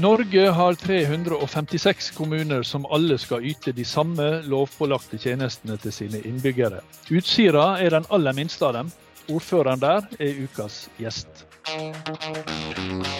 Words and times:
Norge 0.00 0.48
har 0.48 0.74
356 0.74 2.10
kommuner 2.10 2.62
som 2.62 2.86
alle 2.86 3.18
skal 3.18 3.44
yte 3.44 3.72
de 3.76 3.84
samme 3.84 4.28
lovpålagte 4.48 5.18
tjenestene 5.20 5.76
til 5.82 5.92
sine 5.92 6.20
innbyggere. 6.24 6.78
Utsira 7.12 7.74
er 7.84 7.92
den 7.92 8.06
aller 8.08 8.32
minste 8.32 8.64
av 8.64 8.78
dem. 8.78 8.92
Ordføreren 9.28 9.82
der 9.82 10.06
er 10.16 10.40
ukas 10.40 10.86
gjest. 10.96 11.44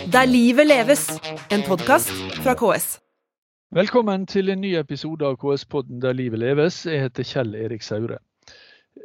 Der 0.08 0.30
livet 0.30 0.70
leves, 0.70 1.04
en 1.52 1.66
podkast 1.68 2.14
fra 2.40 2.56
KS. 2.56 2.96
Velkommen 3.76 4.24
til 4.26 4.48
en 4.48 4.64
ny 4.64 4.72
episode 4.80 5.26
av 5.26 5.36
KS-podden 5.36 6.00
Der 6.00 6.16
livet 6.16 6.40
leves. 6.40 6.86
Jeg 6.88 7.04
heter 7.04 7.28
Kjell 7.28 7.54
Erik 7.60 7.84
Saure. 7.84 8.22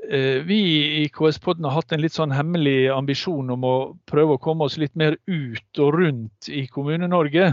Eh, 0.10 0.39
vi 0.48 0.62
i 1.04 1.10
KS-podden 1.10 1.68
har 1.68 1.82
hatt 1.82 1.92
en 1.92 2.02
litt 2.02 2.16
sånn 2.16 2.34
hemmelig 2.34 2.88
ambisjon 2.94 3.52
om 3.52 3.68
å 3.68 3.76
prøve 4.08 4.38
å 4.38 4.42
komme 4.42 4.68
oss 4.70 4.80
litt 4.80 4.96
mer 4.96 5.18
ut 5.28 5.80
og 5.82 6.00
rundt 6.00 6.50
i 6.50 6.68
Kommune-Norge. 6.72 7.52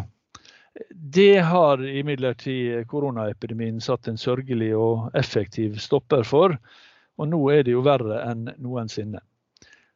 Det 0.90 1.38
har 1.38 1.82
imidlertid 1.84 2.86
koronaepidemien 2.88 3.80
satt 3.80 4.08
en 4.08 4.18
sørgelig 4.18 4.72
og 4.76 5.10
effektiv 5.18 5.76
stopper 5.82 6.24
for. 6.24 6.56
Og 7.20 7.28
nå 7.28 7.42
er 7.52 7.66
det 7.66 7.74
jo 7.74 7.84
verre 7.84 8.22
enn 8.24 8.48
noensinne. 8.56 9.20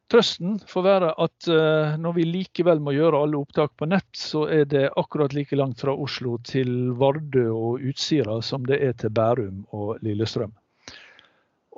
Trøsten 0.07 0.55
får 0.69 0.83
være 0.85 1.09
at 1.19 1.47
uh, 1.51 1.97
når 1.99 2.13
vi 2.15 2.23
likevel 2.29 2.79
må 2.79 2.93
gjøre 2.95 3.19
alle 3.25 3.41
opptak 3.41 3.73
på 3.75 3.89
nett, 3.89 4.07
så 4.15 4.45
er 4.47 4.63
det 4.69 4.85
akkurat 4.95 5.33
like 5.35 5.57
langt 5.59 5.81
fra 5.83 5.91
Oslo 5.91 6.37
til 6.47 6.93
Vardø 6.95 7.49
og 7.51 7.83
Utsira 7.89 8.37
som 8.45 8.63
det 8.69 8.79
er 8.85 8.95
til 8.95 9.11
Bærum 9.11 9.65
og 9.75 9.97
Lillestrøm. 10.05 10.53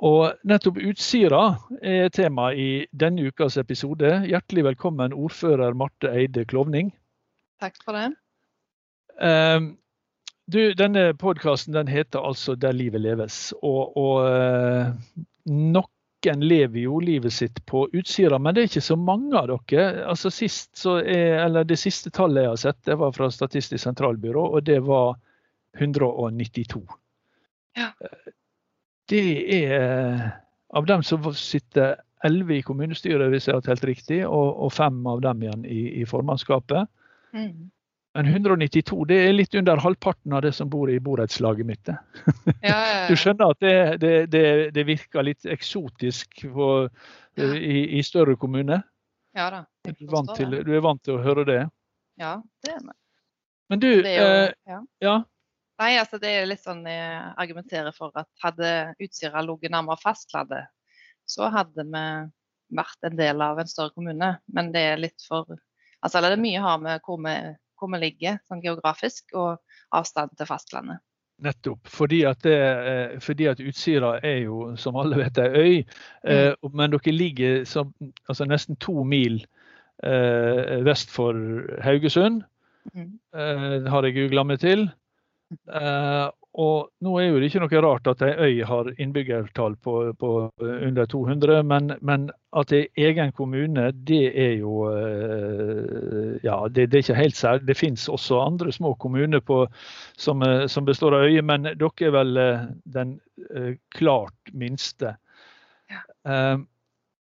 Og 0.06 0.38
nettopp 0.46 0.78
Utsira 0.78 1.42
er 1.82 2.08
tema 2.14 2.52
i 2.54 2.86
denne 2.92 3.26
ukas 3.28 3.58
episode. 3.60 4.14
Hjertelig 4.30 4.68
velkommen 4.70 5.12
ordfører 5.12 5.74
Marte 5.76 6.14
Eide 6.14 6.46
Klovning. 6.48 6.94
Takk 7.60 7.82
for 7.82 7.98
det. 7.98 8.14
Uh, 9.20 9.72
du, 10.50 10.72
denne 10.74 11.12
podkasten 11.14 11.74
den 11.74 11.88
heter 11.88 12.24
altså 12.26 12.54
'Der 12.54 12.72
livet 12.72 13.00
leves'. 13.00 13.52
Og, 13.62 13.96
og 13.96 14.24
uh, 14.26 14.92
noen 15.46 16.42
lever 16.42 16.80
jo 16.82 16.98
livet 17.00 17.32
sitt 17.32 17.66
på 17.66 17.88
Utsira, 17.92 18.38
men 18.38 18.54
det 18.54 18.62
er 18.62 18.70
ikke 18.70 18.80
så 18.80 18.96
mange 18.96 19.38
av 19.38 19.48
dere. 19.48 20.04
Altså 20.08 20.30
sist 20.30 20.86
er, 20.86 21.46
eller 21.46 21.64
Det 21.64 21.78
siste 21.78 22.10
tallet 22.10 22.42
jeg 22.42 22.50
har 22.50 22.56
sett, 22.56 22.84
det 22.84 22.98
var 22.98 23.12
fra 23.12 23.30
Statistisk 23.30 23.82
sentralbyrå, 23.84 24.46
og 24.56 24.64
det 24.66 24.80
var 24.84 25.16
192. 25.78 26.82
Ja. 27.78 27.92
Det 29.08 29.64
er 29.64 30.40
av 30.74 30.86
dem 30.86 31.02
som 31.02 31.32
sitter 31.34 31.96
11 32.24 32.56
i 32.58 32.62
kommunestyret, 32.62 33.30
hvis 33.32 33.48
jeg 33.48 33.56
har 33.56 33.64
telt 33.64 33.84
riktig, 33.84 34.20
og, 34.26 34.48
og 34.60 34.72
fem 34.72 34.98
av 35.08 35.22
dem 35.24 35.42
igjen 35.42 35.64
i, 35.64 35.80
i 36.02 36.06
formannskapet. 36.08 36.90
Mm. 37.32 37.70
Men 38.14 38.26
192 38.26 39.04
det 39.06 39.16
er 39.22 39.34
litt 39.36 39.54
under 39.54 39.78
halvparten 39.78 40.32
av 40.34 40.42
det 40.42 40.50
som 40.56 40.70
bor 40.70 40.90
i 40.90 40.98
borettslaget 41.00 41.66
mitt. 41.66 41.90
Ja. 42.62 42.78
Du 43.10 43.14
skjønner 43.18 43.52
at 43.54 43.60
det, 43.62 43.74
det, 44.02 44.14
det, 44.32 44.46
det 44.74 44.84
virker 44.86 45.26
litt 45.26 45.46
eksotisk 45.46 46.42
på, 46.54 46.70
i, 47.38 47.76
i, 47.98 48.02
større 48.06 48.36
kommuner? 48.38 48.82
Ja 49.34 49.46
da. 49.54 49.60
Du 49.86 49.92
er, 49.92 50.10
vant 50.10 50.32
til, 50.34 50.58
du 50.66 50.72
er 50.74 50.82
vant 50.82 51.02
til 51.06 51.18
å 51.18 51.22
høre 51.22 51.46
det? 51.46 51.60
Ja, 52.20 52.36
det 52.66 52.74
er. 52.74 52.88
Men 53.70 53.82
du 53.82 53.88
er 53.92 54.10
jo, 54.10 54.26
eh, 54.26 54.82
ja. 55.06 55.16
Nei, 55.80 55.94
altså 55.96 56.18
det 56.20 56.34
er 56.34 56.50
litt 56.50 56.62
sånn 56.64 56.82
jeg 56.90 57.22
argumenterer 57.40 57.94
for 57.96 58.12
at 58.18 58.28
hadde 58.42 58.92
Utsira 59.00 59.40
ligget 59.46 59.72
nærmere 59.72 60.02
fastlandet, 60.02 60.68
så 61.30 61.48
hadde 61.54 61.86
vi 61.86 62.04
vært 62.76 63.06
en 63.06 63.16
del 63.16 63.42
av 63.46 63.62
en 63.62 63.70
større 63.70 63.94
kommune. 63.94 64.34
Men 64.50 64.74
det 64.74 64.86
er 64.92 65.04
litt 65.06 65.22
for 65.26 65.48
Altså 66.00 66.16
eller 66.16 66.32
det 66.32 66.38
er 66.38 66.40
mye 66.46 66.60
har 66.64 66.78
med 66.80 67.02
hvor 67.04 67.18
vi, 67.20 67.32
hvor 67.80 67.90
vi 67.94 68.02
ligger 68.02 68.40
sånn 68.48 68.62
geografisk, 68.64 69.30
og 69.34 69.60
avstanden 69.96 70.38
til 70.38 70.48
fastlandet. 70.48 71.02
Nettopp. 71.40 71.88
Fordi 71.88 72.20
at, 72.28 72.42
det, 72.44 72.56
eh, 72.92 73.14
fordi 73.24 73.46
at 73.48 73.62
Utsira 73.64 74.18
er 74.20 74.42
jo, 74.44 74.74
som 74.76 74.98
alle 75.00 75.16
vet, 75.22 75.40
ei 75.40 75.64
øy. 75.64 75.76
Mm. 76.28 76.74
men 76.76 76.92
dere 76.92 77.14
ligger 77.16 77.64
som, 77.64 77.94
altså 78.28 78.44
nesten 78.44 78.76
to 78.76 79.04
mil 79.08 79.40
eh, 80.04 80.84
vest 80.84 81.10
for 81.10 81.36
Haugesund. 81.84 82.42
Mm. 82.92 83.18
Eh, 83.34 83.88
har 83.90 84.04
jeg 84.04 84.16
googla 84.18 84.44
meg 84.44 84.60
til. 84.60 84.90
Eh, 85.50 86.26
og 86.58 86.88
nå 87.06 87.12
er 87.20 87.28
jo 87.28 87.38
det 87.38 87.46
ikke 87.50 87.60
noe 87.62 87.80
rart 87.84 88.08
at 88.10 88.22
ei 88.26 88.32
øy 88.34 88.64
har 88.66 88.88
innbyggertall 88.98 89.76
på, 89.84 89.92
på 90.18 90.30
under 90.58 91.06
200, 91.06 91.60
men, 91.62 91.92
men 92.02 92.24
at 92.58 92.72
det 92.72 92.80
er 92.80 93.10
egen 93.12 93.30
kommune, 93.38 93.84
det 93.94 94.32
er 94.34 94.56
jo 94.58 94.88
eh, 94.90 96.40
Ja, 96.42 96.56
det, 96.66 96.88
det 96.90 96.98
er 96.98 97.04
ikke 97.04 97.20
helt 97.20 97.38
særlig. 97.38 97.68
Det 97.68 97.78
finnes 97.78 98.08
også 98.10 98.40
andre 98.42 98.72
små 98.72 98.96
kommuner 98.98 99.40
på, 99.40 99.62
som, 100.18 100.42
eh, 100.42 100.66
som 100.66 100.88
består 100.88 101.14
av 101.14 101.28
øyer, 101.28 101.46
men 101.46 101.70
dere 101.70 102.08
er 102.08 102.16
vel 102.18 102.42
eh, 102.42 102.66
den 102.98 103.14
eh, 103.54 103.76
klart 103.94 104.50
minste. 104.52 105.14
Ja. 105.90 106.02
Um, 106.26 106.66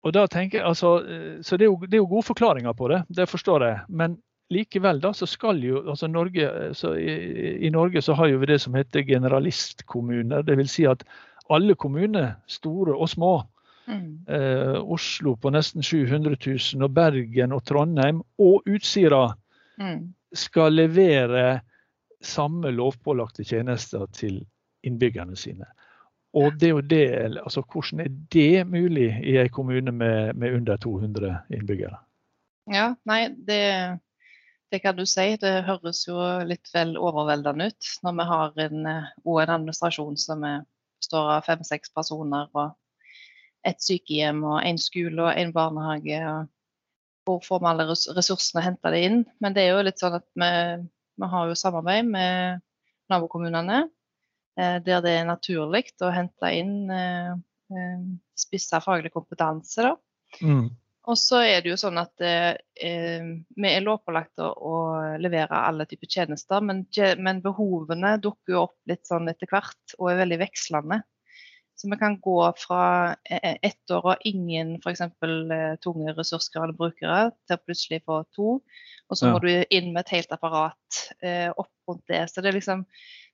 og 0.06 0.14
da 0.16 0.24
tenker 0.30 0.60
jeg, 0.60 0.66
altså, 0.66 0.94
eh, 1.04 1.38
så 1.44 1.58
det 1.58 1.66
er, 1.66 1.72
jo, 1.72 1.78
det 1.86 1.98
er 1.98 2.04
jo 2.04 2.10
gode 2.14 2.28
forklaringer 2.30 2.72
på 2.76 2.88
det, 2.92 3.02
det 3.16 3.28
forstår 3.28 3.66
jeg. 3.66 3.80
Men 3.88 4.16
likevel 4.50 5.00
da, 5.00 5.12
så 5.14 5.26
skal 5.26 5.62
jo 5.64 5.82
altså 5.88 6.08
Norge, 6.10 6.74
så 6.74 6.94
i, 6.98 7.14
I 7.66 7.70
Norge 7.70 8.02
så 8.02 8.14
har 8.18 8.28
jo 8.32 8.38
vi 8.42 8.46
det 8.50 8.58
som 8.62 8.74
heter 8.74 9.02
generalistkommuner. 9.06 10.42
Dvs. 10.42 10.72
Si 10.72 10.86
at 10.90 11.04
alle 11.50 11.74
kommuner, 11.74 12.36
store 12.46 12.94
og 12.96 13.08
små, 13.08 13.32
Mm. 13.90 14.24
eh, 14.28 14.76
Oslo 14.92 15.32
på 15.40 15.50
nesten 15.50 15.82
700 15.82 16.36
000, 16.46 16.82
og 16.84 16.92
Bergen 16.94 17.52
og 17.52 17.64
Trondheim 17.66 18.20
og 18.38 18.62
Utsira 18.68 19.32
Mm. 19.80 20.12
skal 20.34 20.72
levere 20.72 21.60
samme 22.22 22.70
lovpålagte 22.70 23.42
tjenester 23.44 24.06
til 24.12 24.44
innbyggerne 24.84 25.34
sine. 25.36 25.64
Og 26.34 26.52
det 26.60 26.68
er 26.68 26.70
jo 26.70 26.80
det, 26.80 27.08
altså 27.42 27.62
Hvordan 27.66 28.00
er 28.00 28.08
det 28.30 28.66
mulig 28.66 29.08
i 29.24 29.36
en 29.38 29.48
kommune 29.48 29.92
med, 29.92 30.36
med 30.36 30.54
under 30.54 30.76
200 30.76 31.38
innbyggere? 31.50 31.96
Ja, 32.70 32.94
nei, 33.06 33.28
det, 33.46 33.98
det 34.70 34.80
kan 34.84 34.96
du 34.96 35.04
si. 35.08 35.34
Det 35.40 35.64
høres 35.66 36.04
jo 36.06 36.18
litt 36.46 36.70
vel 36.74 36.96
overveldende 36.98 37.70
ut 37.70 37.90
når 38.04 38.16
vi 38.18 38.28
har 38.32 38.62
en, 38.66 38.86
eh, 38.86 39.10
og 39.24 39.42
en 39.42 39.56
administrasjon 39.56 40.18
som 40.20 40.46
består 41.00 41.34
av 41.36 41.44
fem-seks 41.48 41.92
personer, 41.96 42.48
og 42.54 42.76
et 43.66 43.82
sykehjem 43.82 44.42
og 44.46 44.60
en 44.64 44.80
skole 44.80 45.26
og 45.26 45.36
en 45.36 45.52
barnehage. 45.52 46.20
og 46.30 46.48
Hvor 47.28 47.44
får 47.44 47.60
vi 47.60 47.70
alle 47.72 47.86
ressursene 47.90 48.18
ressursene 48.20 48.64
henter 48.64 48.96
det 48.96 49.04
inn? 49.08 49.22
Men 49.40 49.56
det 49.56 49.64
er 49.64 49.74
jo 49.74 49.86
litt 49.86 50.00
sånn 50.00 50.18
at 50.20 50.26
vi, 50.38 50.50
vi 51.20 51.30
har 51.34 51.48
jo 51.48 51.58
samarbeid 51.58 52.08
med 52.08 52.62
nabokommunene, 53.10 53.82
eh, 54.58 54.76
der 54.86 55.04
det 55.04 55.16
er 55.18 55.28
naturlig 55.28 55.88
å 56.00 56.12
hente 56.14 56.52
inn 56.56 56.90
eh, 56.94 57.34
spissa 58.38 58.80
faglig 58.84 59.12
kompetanse. 59.14 59.90
da. 59.90 59.96
Mm. 60.40 60.70
Og 61.08 61.16
så 61.16 61.38
er 61.48 61.62
det 61.64 61.70
jo 61.72 61.78
sånn 61.80 61.96
at 62.00 62.20
eh, 62.20 62.58
eh, 62.76 63.28
vi 63.56 63.68
er 63.70 63.84
lovpålagt 63.86 64.42
å, 64.44 64.50
å 64.52 64.74
levere 65.22 65.62
alle 65.64 65.86
typer 65.88 66.10
tjenester, 66.12 66.60
men, 66.60 66.82
men 67.18 67.40
behovene 67.44 68.18
dukker 68.20 68.52
jo 68.56 68.64
opp 68.66 68.76
litt 68.90 69.06
sånn 69.08 69.30
etter 69.32 69.48
hvert 69.50 69.96
og 69.98 70.10
er 70.12 70.20
veldig 70.20 70.38
vekslende. 70.42 71.00
Så 71.80 71.88
vi 71.88 71.96
kan 71.96 72.18
gå 72.20 72.36
fra 72.60 72.82
eh, 73.24 73.56
ett 73.64 73.94
år 73.96 74.10
og 74.12 74.26
ingen 74.28 74.74
f.eks. 74.82 75.00
Eh, 75.00 75.78
tunge 75.80 76.12
ressurskrevende 76.18 76.76
brukere, 76.76 77.30
til 77.48 77.60
plutselig 77.64 78.02
få 78.04 78.18
to. 78.36 78.58
Og 79.08 79.16
så 79.16 79.30
Ja. 79.30 79.32
må 79.32 79.40
du 79.40 79.48
inn 79.72 79.94
med 79.94 80.04
et 80.04 80.12
helt 80.18 80.34
apparat 80.36 81.00
eh, 81.24 81.48
opp 81.48 81.72
rundt 81.88 82.04
det. 82.12 82.26
Så 82.28 82.44
det 82.44 82.52
er 82.52 82.58
liksom 82.60 82.84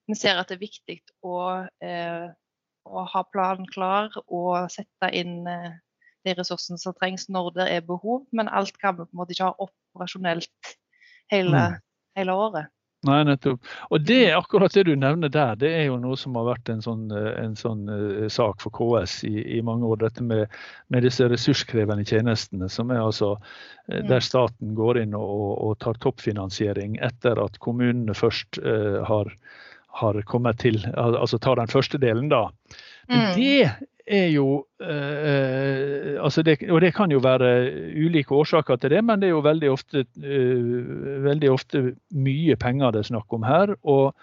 Vi 0.07 0.15
ser 0.15 0.39
at 0.39 0.47
det 0.47 0.61
er 0.61 0.63
viktig 0.63 1.01
å, 1.27 1.67
eh, 1.83 2.29
å 2.87 3.03
ha 3.11 3.23
planen 3.35 3.67
klar 3.67 4.15
og 4.29 4.71
sette 4.71 5.11
inn 5.11 5.41
eh, 5.51 5.73
de 6.27 6.35
ressursene 6.39 6.79
som 6.83 6.95
trengs 6.99 7.29
når 7.33 7.53
det 7.57 7.69
er 7.79 7.85
behov, 7.87 8.25
men 8.35 8.49
alt 8.51 8.77
kan 8.83 8.99
vi 8.99 9.07
på 9.07 9.15
en 9.15 9.21
måte 9.23 9.37
ikke 9.37 9.51
ha 9.53 9.69
operasjonelt 9.69 10.77
hele, 11.33 11.69
Mm. 11.71 11.85
hele 12.19 12.35
året. 12.47 12.73
Nei, 13.07 13.21
nettopp. 13.29 13.61
Og 13.93 14.01
det 14.03 14.33
akkurat 14.35 14.73
det 14.75 14.87
du 14.89 14.97
nevner 14.99 15.29
der, 15.31 15.55
det 15.61 15.69
er 15.79 15.85
jo 15.87 15.99
noe 16.01 16.17
som 16.19 16.35
har 16.35 16.47
vært 16.49 16.71
en 16.73 16.81
sånn, 16.83 17.05
eh, 17.15 17.45
en 17.45 17.53
sånn 17.55 17.85
eh, 17.93 18.27
sak 18.33 18.59
for 18.65 18.73
KS 18.75 19.21
i, 19.29 19.59
i 19.59 19.61
mange 19.63 19.87
år. 19.87 20.01
Dette 20.01 20.25
med, 20.27 20.49
med 20.91 21.05
disse 21.07 21.29
ressurskrevende 21.31 22.07
tjenestene, 22.09 22.71
som 22.73 22.91
er 22.91 23.05
altså 23.05 23.37
eh, 23.89 24.01
Mm. 24.01 24.09
der 24.09 24.21
staten 24.21 24.75
går 24.75 24.99
inn 25.05 25.15
og, 25.15 25.63
og, 25.63 25.79
tar 25.79 25.95
toppfinansiering 26.03 26.97
etter 27.05 27.39
at 27.39 27.61
kommunene 27.63 28.17
først 28.17 28.59
uh, 28.65 29.05
har, 29.07 29.31
har 30.01 30.19
kommet 30.27 30.59
til, 30.59 30.81
altså 30.97 31.39
tar 31.39 31.61
den 31.61 31.71
første 31.71 31.99
delen 32.03 32.29
da. 32.33 32.49
Men 33.09 33.21
Mm. 33.21 33.37
det 33.37 33.87
er 34.07 34.27
jo 34.31 34.65
eh, 34.81 36.17
altså 36.23 36.43
det, 36.47 36.59
Og 36.71 36.81
det 36.81 36.93
kan 36.95 37.11
jo 37.11 37.19
være 37.19 37.49
ulike 37.97 38.35
årsaker 38.35 38.77
til 38.77 38.91
det, 38.95 39.05
men 39.05 39.21
det 39.21 39.29
er 39.31 39.35
jo 39.35 39.45
veldig 39.45 39.71
ofte, 39.71 40.05
eh, 40.23 41.23
veldig 41.27 41.51
ofte 41.51 41.83
mye 42.15 42.57
penger 42.57 42.95
det 42.95 43.03
er 43.05 43.11
snakk 43.11 43.35
om 43.35 43.47
her. 43.47 43.75
Og 43.83 44.15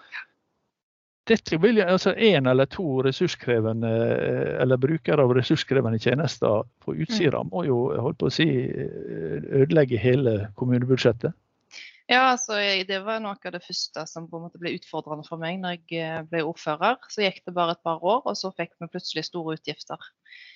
dette 1.28 1.56
vil 1.60 1.80
jeg, 1.80 1.88
altså 1.88 2.12
En 2.16 2.46
eller 2.46 2.68
to 2.68 3.00
ressurskrevende 3.04 3.92
eh, 3.92 4.62
eller 4.62 4.80
brukere 4.80 5.24
av 5.24 5.32
ressurskrevende 5.36 6.00
tjenester 6.00 6.64
på 6.84 6.96
Utsira 7.00 7.42
må 7.48 7.64
jo 7.68 7.86
holdt 7.96 8.20
på 8.20 8.28
å 8.28 8.34
si, 8.34 8.48
eh, 8.68 9.48
ødelegge 9.62 10.00
hele 10.00 10.36
kommunebudsjettet. 10.60 11.36
Ja, 12.10 12.34
altså, 12.34 12.58
Det 12.84 12.98
var 13.06 13.22
noe 13.24 13.38
av 13.38 13.52
det 13.54 13.62
første 13.64 14.02
som 14.08 14.26
på 14.28 14.36
en 14.36 14.44
måte 14.44 14.60
ble 14.60 14.74
utfordrende 14.76 15.24
for 15.24 15.40
meg 15.40 15.56
når 15.62 15.78
jeg 15.78 16.02
eh, 16.04 16.18
ble 16.28 16.42
ordfører. 16.44 16.98
Så 17.08 17.24
gikk 17.24 17.40
det 17.46 17.54
bare 17.56 17.76
et 17.78 17.84
par 17.86 18.02
år, 18.04 18.20
og 18.28 18.36
så 18.36 18.50
fikk 18.52 18.74
vi 18.76 18.90
plutselig 18.92 19.24
store 19.30 19.56
utgifter. 19.56 20.10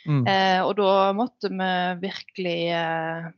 Mm. 0.04 0.26
Eh, 0.28 0.60
og 0.66 0.74
da 0.76 1.14
måtte 1.16 1.48
vi 1.48 1.70
virkelig 2.04 2.58
eh, 2.76 3.30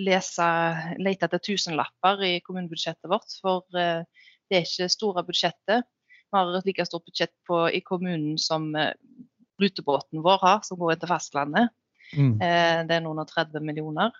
lese, 0.00 0.48
lete 0.96 1.28
etter 1.28 1.44
tusenlapper 1.44 2.24
i 2.24 2.32
kommunebudsjettet 2.46 3.12
vårt. 3.12 3.36
For 3.44 3.68
eh, 3.76 4.06
det 4.48 4.60
er 4.60 4.64
ikke 4.64 4.88
store 4.96 5.26
budsjettet. 5.28 5.84
Vi 6.26 6.38
har 6.38 6.56
et 6.56 6.68
like 6.68 6.88
stort 6.88 7.04
budsjett 7.04 7.34
på, 7.48 7.66
i 7.68 7.84
kommunen 7.84 8.40
som 8.40 8.72
eh, 8.80 8.94
rutebåten 9.60 10.24
vår 10.24 10.40
har, 10.40 10.64
som 10.64 10.80
går 10.80 10.94
inn 10.94 11.04
til 11.04 11.12
fastlandet. 11.12 11.76
Mm. 12.14 12.36
Eh, 12.40 12.80
det 12.88 12.96
er 12.96 13.04
noen 13.04 13.20
og 13.20 13.28
30 13.28 13.60
millioner. 13.60 14.16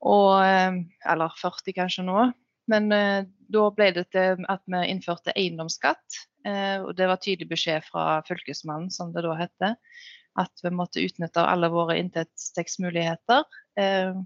Og, 0.00 0.40
eh, 0.44 0.80
eller 1.12 1.34
40 1.40 1.76
kanskje 1.76 2.06
nå. 2.06 2.30
Men 2.70 2.92
eh, 2.94 3.26
da 3.50 3.66
ble 3.74 3.90
det 3.96 4.06
til 4.14 4.44
at 4.48 4.62
vi 4.70 4.82
innførte 4.92 5.34
eiendomsskatt. 5.36 6.20
Eh, 6.46 6.78
og 6.80 6.94
det 6.96 7.08
var 7.10 7.20
tydelig 7.20 7.50
beskjed 7.50 7.86
fra 7.88 8.20
Fylkesmannen, 8.28 8.90
som 8.94 9.12
det 9.14 9.24
da 9.26 9.34
heter, 9.38 9.76
at 10.40 10.64
vi 10.64 10.72
måtte 10.72 11.02
utnytte 11.04 11.44
alle 11.44 11.70
våre 11.72 11.98
inntektsmuligheter. 12.00 13.44
Eh, 13.80 14.20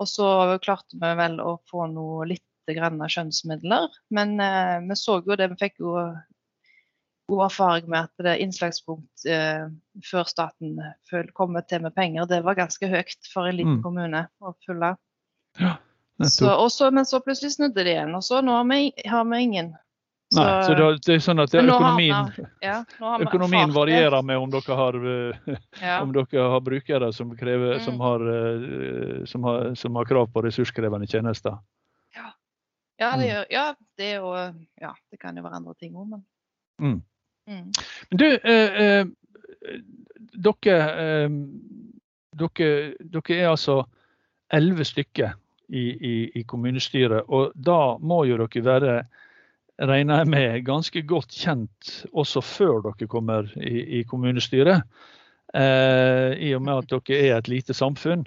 og 0.00 0.10
så 0.10 0.28
klarte 0.62 0.98
vi 1.00 1.12
vel 1.18 1.38
å 1.42 1.56
få 1.70 1.88
noe 1.90 2.28
litt 2.32 2.74
grann 2.74 3.02
av 3.04 3.12
skjønnsmidler. 3.12 3.90
Men 4.14 4.38
eh, 4.40 4.78
vi 4.88 4.96
så 4.98 5.20
jo 5.26 5.36
det, 5.38 5.50
vi 5.52 5.60
fikk 5.66 5.82
jo 5.84 5.98
god 7.28 7.44
erfaring 7.46 7.86
med 7.88 8.04
at 8.04 8.24
det 8.26 8.38
innslagspunkt 8.44 9.24
eh, 9.26 9.68
før 10.04 10.24
staten 10.28 10.76
føl- 11.10 11.32
kommer 11.32 11.62
til 11.66 11.80
med 11.82 11.94
penger, 11.94 12.26
det 12.26 12.42
var 12.44 12.54
ganske 12.58 12.88
høyt 12.88 13.30
for 13.32 13.46
en 13.48 13.56
liten 13.56 13.78
Mm. 13.78 13.82
kommune 13.82 14.26
å 14.42 14.54
fylle. 14.66 14.96
Ja, 15.58 15.76
Så, 16.22 16.90
men 16.92 17.04
så 17.04 17.20
plutselig 17.24 17.52
snudde 17.56 17.74
det 17.84 17.94
igjen, 17.96 18.14
og 18.14 18.22
så 18.22 18.40
nå 18.44 18.52
har 18.54 18.64
vi, 18.64 18.92
har 19.08 19.24
vi 19.24 19.40
ingen. 19.42 19.72
Nei, 20.34 20.44
så 20.66 20.74
det, 20.74 20.84
det 21.06 21.14
er 21.14 21.18
sånn 21.22 21.40
at 21.42 21.50
det, 21.50 21.60
økonomien, 21.62 22.30
vi- 22.36 22.44
ja, 22.62 22.84
økonomien 23.20 23.70
varierer 23.72 24.22
med 24.24 24.36
om 24.38 24.50
dere 24.50 24.74
har 24.76 24.94
eh, 24.94 25.56
Ja. 25.80 26.00
om 26.02 26.12
dere 26.12 26.48
har 26.50 26.60
brukere 26.60 27.12
som, 27.14 27.34
krever, 27.36 27.76
Mm. 27.78 27.84
som, 27.84 28.00
har, 28.00 28.20
eh, 28.20 29.24
som, 29.26 29.42
har, 29.44 29.74
som 29.74 29.94
har 29.96 30.04
krav 30.04 30.32
på 30.32 30.42
ressurskrevende 30.42 31.06
tjenester. 31.06 31.58
Ja, 32.98 33.16
det 33.16 33.26
Mm. 33.26 33.30
gjør, 33.34 33.46
ja, 33.50 33.74
det 33.98 34.20
og, 34.20 34.54
Ja, 34.80 34.92
det 35.10 35.18
kan 35.20 35.36
jo 35.36 35.42
være 35.42 35.56
andre 35.56 35.74
ting 35.74 35.92
òg, 35.94 36.08
men 36.10 36.24
Mm. 36.80 37.02
Mm. 37.46 37.72
Men 38.10 38.20
du, 38.20 38.26
eh, 38.26 38.82
eh, 38.84 39.06
dere, 40.44 40.78
eh, 41.04 41.30
dere, 42.38 42.70
dere 42.98 43.38
er 43.38 43.50
altså 43.50 43.82
elleve 44.54 44.86
stykker 44.86 45.34
i, 45.68 45.84
i, 45.90 46.14
i 46.40 46.44
kommunestyret. 46.48 47.28
Og 47.28 47.52
da 47.54 47.96
må 48.00 48.24
jo 48.28 48.38
dere 48.44 48.64
være, 48.64 48.96
regner 49.80 50.22
jeg 50.22 50.30
med, 50.30 50.64
ganske 50.66 51.02
godt 51.02 51.34
kjent 51.34 51.92
også 52.12 52.44
før 52.44 52.80
dere 52.88 53.10
kommer 53.10 53.50
i, 53.56 54.00
i 54.00 54.02
kommunestyret. 54.08 54.84
Eh, 55.54 56.32
I 56.48 56.54
og 56.56 56.64
med 56.66 56.82
at 56.82 56.90
dere 56.94 57.20
er 57.20 57.38
et 57.38 57.48
lite 57.52 57.74
samfunn. 57.76 58.26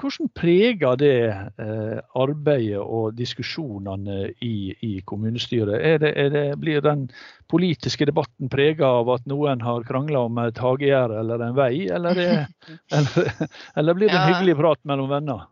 Hvordan 0.00 0.28
preger 0.34 0.96
det 0.98 1.18
eh, 1.30 1.98
arbeidet 2.18 2.80
og 2.80 3.14
diskusjonene 3.18 4.30
i, 4.42 4.74
i 4.82 4.92
kommunestyret? 5.06 5.76
Er 5.78 5.98
det, 6.02 6.12
er 6.18 6.30
det, 6.34 6.44
blir 6.62 6.82
den 6.84 7.06
politiske 7.50 8.08
debatten 8.08 8.50
preget 8.52 8.84
av 8.86 9.10
at 9.14 9.26
noen 9.30 9.62
har 9.64 9.86
krangla 9.86 10.24
om 10.28 10.40
et 10.42 10.58
hagegjerde 10.58 11.20
eller 11.22 11.46
en 11.46 11.58
vei, 11.58 11.86
eller, 11.86 12.18
det, 12.18 12.28
eller, 12.98 13.48
eller 13.76 13.98
blir 13.98 14.10
det 14.10 14.18
en 14.18 14.32
hyggelig 14.32 14.56
prat 14.60 14.82
mellom 14.88 15.12
venner? 15.12 15.46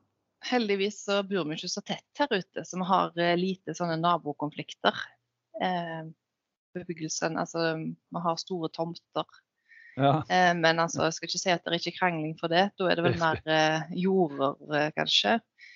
Heldigvis 0.50 1.04
så 1.04 1.20
bor 1.22 1.46
vi 1.46 1.58
ikke 1.58 1.70
så 1.70 1.84
tett 1.86 2.18
her 2.18 2.32
ute, 2.32 2.64
så 2.66 2.80
vi 2.80 2.88
har 2.88 3.22
eh, 3.22 3.36
lite 3.38 3.76
sånne 3.78 4.00
nabokonflikter. 4.02 4.98
Eh, 5.62 6.02
bebyggelsen, 6.74 7.36
altså 7.38 7.76
vi 7.78 8.26
har 8.26 8.40
store 8.40 8.72
tomter. 8.74 9.28
Ja, 9.96 10.22
Eh, 10.32 10.52
men 10.56 10.78
altså, 10.80 11.04
jeg 11.04 11.12
skal 11.16 11.28
ikke 11.28 11.40
si 11.40 11.50
at 11.52 11.64
det 11.64 11.72
er 11.72 11.80
ikke 11.80 11.98
krangling 11.98 12.36
for 12.40 12.48
det. 12.52 12.70
Da 12.80 12.88
er 12.88 12.96
det 12.98 13.04
vel 13.04 13.18
mer 13.26 13.40
eh, 13.44 13.90
jorder, 14.00 14.54
eh, 14.72 14.90
kanskje. 14.96 15.34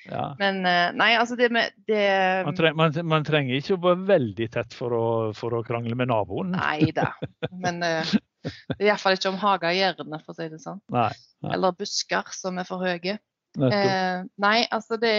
ja. 0.08 0.22
Men 0.40 0.62
eh, 0.66 0.92
nei, 0.96 1.10
altså 1.20 1.36
det 1.36 1.50
med 1.52 1.74
det 1.88 2.06
Man, 2.46 2.56
treng, 2.56 2.76
man, 2.78 2.94
man 3.04 3.26
trenger 3.26 3.58
ikke 3.58 3.76
å 3.76 3.82
være 3.82 4.06
veldig 4.08 4.48
tett 4.54 4.76
for 4.76 4.94
å, 4.96 5.04
for 5.36 5.58
å 5.58 5.64
krangle 5.66 5.98
med 5.98 6.08
naboen. 6.12 6.54
Nei 6.56 6.92
da. 6.96 7.10
Men 7.64 7.82
eh, 7.84 8.14
det 8.46 8.78
er 8.78 8.92
iallfall 8.92 9.18
ikke 9.18 9.32
om 9.34 9.40
hager 9.42 9.72
og 9.74 9.80
gjerdene, 9.80 10.22
for 10.24 10.32
å 10.32 10.38
si 10.38 10.48
det 10.52 10.62
sånn. 10.62 10.80
Nei, 10.94 11.10
nei. 11.44 11.52
Eller 11.56 11.76
busker 11.76 12.32
som 12.36 12.60
er 12.62 12.68
for 12.68 12.86
høye. 12.86 13.18
Eh, 13.56 14.18
nei, 14.42 14.56
altså 14.70 14.98
det 15.00 15.14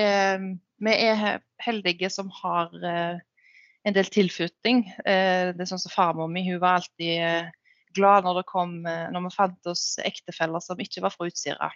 Vi 0.77 0.94
er 0.94 1.39
heldige 1.65 2.09
som 2.13 2.29
har 2.38 2.69
en 2.77 3.95
del 3.95 4.09
tilflytting. 4.13 4.83
Det 5.03 5.57
er 5.57 5.69
sånn 5.69 5.81
som 5.81 5.91
farmor 5.94 6.29
mi, 6.29 6.44
hun 6.45 6.59
var 6.61 6.83
alltid 6.83 7.49
glad 7.97 8.27
når 8.27 8.41
det 8.41 8.47
kom 8.49 8.79
eh, 8.88 9.07
Når 9.13 9.27
vi 9.27 9.35
fant 9.35 9.69
oss 9.73 9.85
ektefeller 10.05 10.63
som 10.63 10.79
ikke 10.81 11.03
var 11.05 11.13
fra 11.15 11.27
Utsira. 11.29 11.71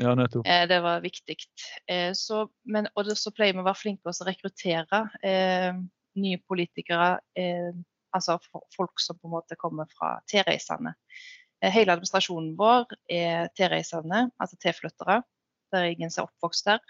Ja, 0.00 0.14
nettopp. 0.18 0.46
Eh, 0.48 0.64
det 0.68 0.80
var 0.84 1.04
viktig. 1.04 1.36
Eh, 1.86 2.12
så, 2.16 2.46
men, 2.64 2.88
og 2.96 3.06
det, 3.08 3.18
så 3.20 3.32
pleier 3.34 3.56
vi 3.56 3.62
å 3.62 3.66
være 3.68 3.80
flinke 3.80 4.08
til 4.08 4.24
å 4.24 4.28
rekruttere 4.28 5.02
eh, 5.24 5.70
nye 6.22 6.40
politikere. 6.48 7.14
Eh, 7.38 7.72
altså 8.12 8.38
folk 8.76 9.00
som 9.00 9.18
på 9.18 9.28
en 9.28 9.36
måte 9.36 9.58
kommer 9.60 9.88
fra 9.92 10.16
tilreisende. 10.30 10.94
Eh, 11.62 11.70
hele 11.72 11.94
administrasjonen 11.94 12.56
vår 12.58 12.96
er 13.12 13.52
tilreisende, 13.58 14.26
altså 14.42 14.58
tilflyttere. 14.62 15.22
Det 15.72 15.80
er 15.80 15.94
ingen 15.94 16.12
som 16.12 16.24
er 16.24 16.32
oppvokst 16.32 16.68
der. 16.68 16.82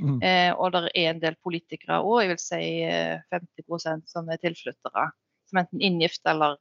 Mm. 0.00 0.20
Eh, 0.24 0.52
og 0.54 0.72
det 0.74 0.86
er 0.94 1.10
en 1.10 1.22
del 1.22 1.36
politikere 1.44 2.00
òg, 2.04 2.22
jeg 2.22 2.32
vil 2.32 2.40
si 2.42 2.62
eh, 2.86 3.22
50% 3.32 4.06
som 4.10 4.30
er 4.30 4.40
tilflyttere. 4.42 5.10
Som 5.50 5.62
enten 5.64 5.82
inngift 5.82 6.22
eller 6.30 6.58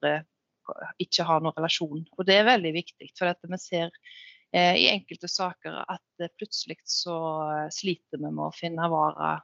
ikke 1.02 1.26
har 1.28 1.44
noen 1.44 1.56
relasjon. 1.58 2.04
Og 2.18 2.28
det 2.28 2.40
er 2.40 2.50
veldig 2.50 2.74
viktig, 2.76 3.12
for 3.18 3.32
at 3.32 3.40
vi 3.44 3.60
ser 3.62 3.90
eh, 4.54 4.76
i 4.80 4.88
enkelte 4.92 5.30
saker 5.32 5.82
at 5.86 6.24
eh, 6.24 6.32
plutselig 6.40 6.80
så 6.90 7.18
eh, 7.48 7.68
sliter 7.74 8.22
vi 8.22 8.28
med 8.28 8.46
å 8.48 8.56
finne 8.56 8.90
varer 8.92 9.42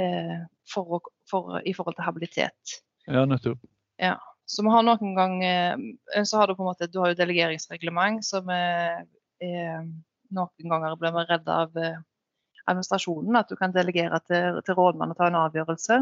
eh, 0.00 0.38
for, 0.70 1.10
for, 1.30 1.58
i 1.64 1.74
forhold 1.76 1.98
til 1.98 2.08
habilitet. 2.08 2.78
Ja, 3.08 3.26
nettopp. 3.28 3.62
Så 4.44 4.60
vi 4.60 4.68
har 4.68 4.82
noen 4.84 5.14
ganger 5.16 5.78
Så 6.28 6.36
har 6.36 6.50
du 6.50 6.52
på 6.52 6.60
en 6.60 6.68
måte, 6.68 6.88
du 6.92 6.98
har 7.00 7.14
jo 7.14 7.16
delegeringsreglement 7.16 8.26
som 8.26 8.50
er, 8.52 9.06
er 9.40 9.86
Noen 10.34 10.72
ganger 10.72 10.96
blir 10.98 11.14
vi 11.14 11.24
redd 11.28 11.48
av 11.52 11.76
eh, 11.78 12.00
administrasjonen, 12.70 13.36
at 13.38 13.50
du 13.50 13.58
kan 13.60 13.74
delegere 13.74 14.20
til, 14.26 14.60
til 14.66 14.78
rådmannen 14.78 15.14
og 15.14 15.20
ta 15.20 15.28
en 15.28 15.40
avgjørelse. 15.42 15.98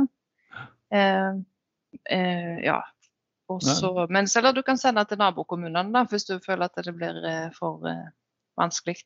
Eh, 0.94 1.32
eh, 2.16 2.54
ja. 2.64 2.78
Og 3.52 3.64
Nei. 3.66 3.76
så, 3.78 3.92
men 4.10 4.28
eller 4.40 4.56
du 4.56 4.62
kan 4.66 4.80
sende 4.80 5.04
til 5.08 5.20
nabokommunene 5.20 5.92
da, 5.94 6.04
hvis 6.10 6.28
du 6.28 6.36
føler 6.44 6.68
at 6.68 6.84
det 6.84 6.94
blir 6.96 7.20
eh, 7.28 7.48
for 7.56 7.84
uh, 7.86 8.08
vanskelig. 8.60 8.96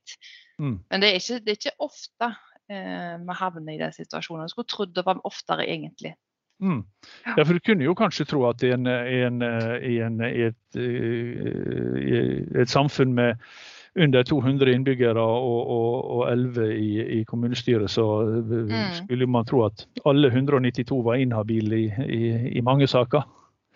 Mm. 0.58 0.78
Men 0.90 1.02
det 1.02 1.10
er 1.10 1.20
ikke, 1.20 1.40
det 1.44 1.52
er 1.52 1.60
ikke 1.60 1.78
ofte 1.90 2.34
vi 2.66 3.34
havner 3.38 3.76
i 3.76 3.78
den 3.78 3.92
situasjonen. 3.94 4.42
Jeg 4.42 4.50
skulle 4.50 4.66
trodd 4.72 4.94
det 4.96 5.04
var 5.06 5.20
oftere 5.28 5.68
egentlig. 5.70 6.16
Mm. 6.58 6.80
Ja. 7.26 7.44
For 7.44 7.52
du 7.54 7.60
kunne 7.62 7.84
jo 7.86 7.94
kanskje 7.94 8.26
tro 8.26 8.40
at 8.48 8.62
i, 8.66 8.72
en, 8.74 8.88
i, 8.88 9.20
en, 9.22 9.42
i, 9.78 9.98
en, 10.02 10.20
et, 10.26 10.78
et 12.58 12.72
samfunn 12.72 13.12
med 13.14 13.36
under 13.96 14.22
200 14.22 14.72
innbyggere 14.72 15.20
og, 15.20 15.70
og, 15.70 16.10
og 16.16 16.32
11 16.32 16.66
i, 16.76 16.90
i 17.20 17.22
kommunestyret, 17.24 17.90
så 17.90 18.06
Mm. 18.66 18.92
skulle 18.94 19.26
man 19.26 19.44
tro 19.44 19.64
at 19.64 19.86
alle 20.06 20.28
192 20.28 21.04
var 21.04 21.14
inhabile 21.14 21.78
i, 21.78 21.92
i, 22.08 22.48
i 22.58 22.60
mange 22.60 22.86
saker. 22.86 23.22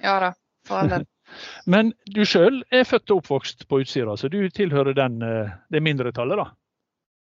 Ja 0.03 0.19
da. 0.21 0.33
Men 1.71 1.93
du 2.11 2.25
sjøl 2.27 2.63
er 2.75 2.87
født 2.89 3.13
og 3.15 3.23
oppvokst 3.23 3.69
på 3.71 3.83
Utsira, 3.85 4.17
så 4.19 4.29
du 4.33 4.41
tilhører 4.51 4.97
den, 4.99 5.21
eh, 5.23 5.53
det 5.71 5.83
mindretallet, 5.83 6.41
da? 6.41 6.49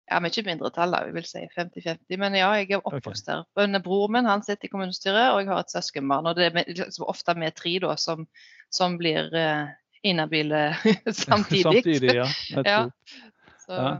Ja, 0.06 0.20
ikke 0.22 0.44
mindretall, 0.46 0.92
da, 0.94 1.00
vi 1.08 1.16
vil 1.16 1.24
si 1.26 1.40
50-50. 1.56 2.18
Men 2.22 2.36
ja, 2.38 2.52
jeg 2.60 2.76
er 2.76 2.84
oppvokst 2.84 3.26
der. 3.26 3.42
Men 3.58 3.80
Broren 3.82 4.14
min 4.14 4.28
han 4.30 4.44
sitter 4.46 4.68
i 4.68 4.70
kommunestyret, 4.70 5.32
og 5.32 5.40
jeg 5.40 5.50
har 5.50 5.64
et 5.64 5.72
søskenbarn. 5.72 6.28
Og 6.30 6.36
det 6.38 6.46
er 6.46 6.60
liksom 6.68 7.08
ofte 7.10 7.34
vi 7.40 7.50
tre 7.56 7.72
da, 7.82 7.96
som, 7.98 8.28
som 8.70 8.94
blir 9.00 9.34
eh, 9.34 9.72
inhabile 10.06 10.68
samtidig. 11.26 11.64
Samtidig, 11.82 12.14
ja. 12.20 12.28
Nettopp. 12.54 13.16
Så, 13.66 13.80
Ja. 13.80 13.96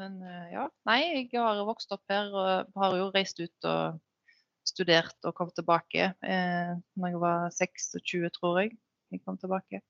Men 0.00 0.22
eh, 0.26 0.46
ja, 0.54 0.66
nei, 0.88 1.00
jeg 1.14 1.28
har 1.38 1.60
vokst 1.66 1.92
opp 1.94 2.02
her 2.10 2.30
og 2.32 2.78
har 2.80 2.94
jo 2.98 3.10
reist 3.14 3.38
ut 3.38 3.68
og 3.70 4.00
studert 4.68 5.16
og 5.24 5.34
kom 5.38 5.50
tilbake 5.56 6.12
eh, 6.22 6.72
når 6.96 7.08
jeg 7.14 7.20
var 7.22 7.48
26, 7.56 8.28
tror 8.38 8.60
jeg. 8.62 8.76
Jeg 9.12 9.20
kom 9.26 9.38
tilbake. 9.38 9.82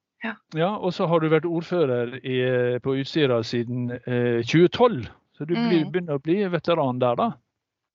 Ja, 0.55 0.77
og 0.77 0.93
så 0.95 1.07
har 1.11 1.19
du 1.19 1.29
vært 1.33 1.47
ordfører 1.51 2.13
i, 2.23 2.37
på 2.83 2.95
Utsira 3.01 3.41
siden 3.43 3.91
eh, 4.07 4.43
2012. 4.47 5.07
Så 5.35 5.45
du 5.49 5.55
blir, 5.57 5.83
Mm. 5.85 5.91
begynner 5.91 6.19
å 6.19 6.23
bli 6.23 6.37
veteran 6.53 7.01
der, 7.03 7.17
da? 7.19 7.31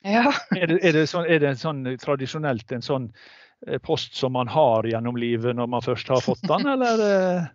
Ja. 0.03 0.31
Er 0.57 0.67
det, 0.67 0.79
er 0.83 0.91
det, 0.97 1.05
sånn, 1.09 1.25
er 1.27 1.39
det 1.39 1.49
en 1.53 1.59
sånn 1.61 1.83
tradisjonelt 2.01 2.71
en 2.75 2.83
sånn 2.83 3.05
eh, 3.67 3.79
post 3.79 4.15
som 4.19 4.35
man 4.35 4.47
har 4.51 4.83
gjennom 4.87 5.15
livet 5.19 5.55
når 5.55 5.69
man 5.71 5.81
først 5.85 6.07
har 6.11 6.21
fått 6.23 6.43
den, 6.47 6.67
eller? 6.67 6.99
eh? 7.05 7.47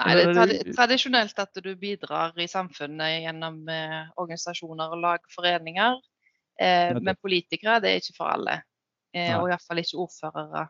Nei, 0.00 0.14
det 0.16 0.22
er 0.24 0.32
tradi 0.34 0.72
tradisjonelt 0.72 1.38
at 1.42 1.58
du 1.62 1.74
bidrar 1.76 2.32
i 2.40 2.46
samfunnet 2.48 3.18
gjennom 3.26 3.58
eh, 3.68 3.98
organisasjoner 4.16 4.94
og 4.94 5.02
lag, 5.02 5.26
foreninger. 5.34 5.98
Nettopp. 5.98 6.11
Men 7.02 7.16
politikere 7.20 7.80
det 7.82 7.90
er 7.92 8.00
ikke 8.02 8.16
for 8.16 8.32
alle. 8.32 8.60
Eh, 9.14 9.34
og 9.38 9.50
iallfall 9.50 9.82
ikke 9.82 10.00
ordførere. 10.06 10.66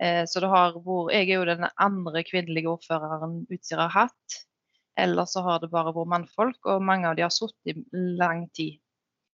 Eh, 0.00 0.24
så 0.28 0.40
det 0.44 0.48
har 0.52 0.74
vært 0.76 1.12
Jeg 1.12 1.30
er 1.30 1.38
jo 1.40 1.44
den 1.48 1.66
andre 1.80 2.22
kvinnelige 2.24 2.68
ordføreren 2.72 3.46
Utsira 3.52 3.88
har 3.88 4.08
hatt. 4.08 4.42
Ellers 4.96 5.34
så 5.36 5.42
har 5.44 5.60
det 5.60 5.70
bare 5.72 5.92
vært 5.92 6.08
mannfolk, 6.08 6.58
og 6.64 6.82
mange 6.82 7.08
av 7.08 7.16
de 7.16 7.24
har 7.26 7.32
sittet 7.34 7.76
i 7.76 7.84
lang 8.16 8.46
tid. 8.56 8.78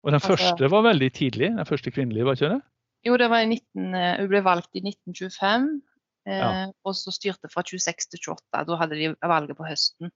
Og 0.05 0.13
den 0.13 0.21
Altså- 0.21 0.37
første 0.37 0.71
var 0.71 0.83
veldig 0.87 1.11
tidlig, 1.13 1.51
den 1.57 1.67
første 1.67 1.91
kvinnelige, 1.91 2.25
var 2.25 2.37
ikke 2.39 2.53
det? 2.55 2.63
Jo, 3.07 3.17
det 3.17 3.31
var 3.31 3.43
i 3.43 3.47
19, 3.47 3.95
eh, 3.95 4.17
hun 4.21 4.29
ble 4.29 4.41
valgt 4.43 4.71
i 4.75 4.81
1925, 4.81 5.83
eh, 6.27 6.39
Ja. 6.39 6.67
og 6.85 6.95
så 6.95 7.11
styrte 7.11 7.51
fra 7.51 7.63
26 7.63 8.07
til 8.11 8.19
28. 8.21 8.65
Da 8.67 8.77
hadde 8.77 8.95
de 8.95 9.15
valget 9.23 9.57
på 9.57 9.67
høsten, 9.67 10.11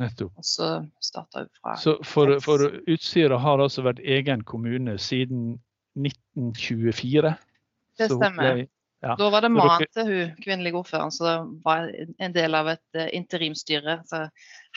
Nettopp. 0.00 0.32
og 0.40 0.44
så 0.44 0.68
starta 1.04 1.44
vi 1.44 1.50
fra 1.60 1.74
Så 1.76 1.98
for, 2.04 2.38
for 2.40 2.64
Utsira 2.88 3.38
har 3.38 3.60
altså 3.60 3.84
vært 3.84 4.00
egen 4.00 4.44
kommune 4.48 4.98
siden 4.98 5.58
1924. 5.98 7.34
Det 7.98 8.08
stemmer. 8.08 8.54
ble- 8.54 8.68
ja. 9.02 9.16
Da 9.18 9.30
var 9.30 9.42
det 9.42 9.50
mannen 9.50 9.88
til 9.92 10.06
hun 10.06 10.34
kvinnelige 10.44 10.78
ordføreren 10.78 11.10
som 11.10 11.56
var 11.64 11.88
en 12.18 12.32
del 12.32 12.54
av 12.54 12.68
et 12.70 12.94
eh, 12.94 13.08
interimstyre. 13.18 13.98
Altså 13.98 14.28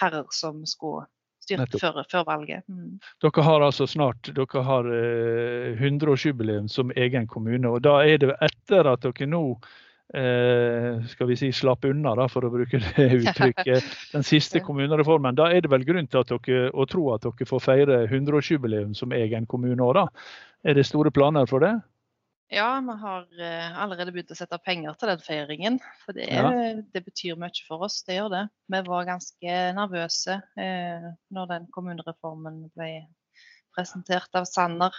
herrer 0.01 0.25
som 0.33 0.63
skulle 0.65 1.05
styrte 1.45 1.79
før, 1.79 2.01
før 2.09 2.25
valget. 2.25 2.65
Mm. 2.67 2.97
Dere 3.21 3.45
har 3.45 3.61
altså 3.61 3.85
snart 3.87 4.31
dere 4.33 4.63
har 4.65 4.89
eh, 4.89 5.77
100-årsjubileum 5.77 6.67
som 6.73 6.91
egen 6.97 7.27
kommune. 7.29 7.69
og 7.69 7.83
Da 7.85 7.99
er 8.01 8.17
det 8.23 8.33
etter 8.41 8.89
at 8.89 9.05
dere 9.05 9.29
nå 9.29 9.43
eh, 9.53 9.69
skal 10.13 11.27
vi 11.27 11.35
si 11.39 11.49
slapp 11.51 11.85
unna, 11.89 12.11
da, 12.15 12.27
for 12.31 12.45
å 12.45 12.51
bruke 12.53 12.77
det 12.79 13.05
uttrykket, 13.23 13.87
den 14.13 14.23
siste 14.23 14.61
kommunereformen. 14.63 15.35
Da 15.35 15.49
er 15.51 15.65
det 15.65 15.71
vel 15.73 15.85
grunn 15.87 16.07
til 16.07 16.21
at 16.21 16.29
dere, 16.29 16.69
å 16.71 16.85
tro 16.89 17.07
at 17.15 17.25
dere 17.25 17.47
får 17.49 17.63
feire 17.65 17.97
100-årsjubileum 18.05 18.93
som 18.95 19.15
egen 19.17 19.47
kommune 19.49 19.81
òg, 19.83 19.95
da. 19.97 20.05
Er 20.65 20.77
det 20.77 20.85
store 20.87 21.11
planer 21.13 21.49
for 21.49 21.65
det? 21.65 21.73
Ja, 22.53 22.79
vi 22.85 22.93
har 23.01 23.25
eh, 23.41 23.77
allerede 23.81 24.11
begynt 24.13 24.29
å 24.31 24.37
sette 24.37 24.59
penger 24.61 24.93
til 25.01 25.09
den 25.09 25.21
feiringen. 25.25 25.79
For 26.05 26.13
det, 26.13 26.27
Ja. 26.29 26.51
er, 26.53 26.83
det 26.93 27.01
betyr 27.07 27.37
mye 27.41 27.65
for 27.67 27.87
oss, 27.87 28.03
det 28.05 28.19
gjør 28.19 28.29
det. 28.35 28.43
Vi 28.69 28.81
var 28.85 29.07
ganske 29.09 29.55
nervøse 29.73 30.37
eh, 30.61 31.07
når 31.33 31.49
den 31.49 31.65
kommunereformen 31.73 32.67
ble 32.77 32.91
presentert 33.75 34.29
av 34.37 34.45
Sanner. 34.45 34.93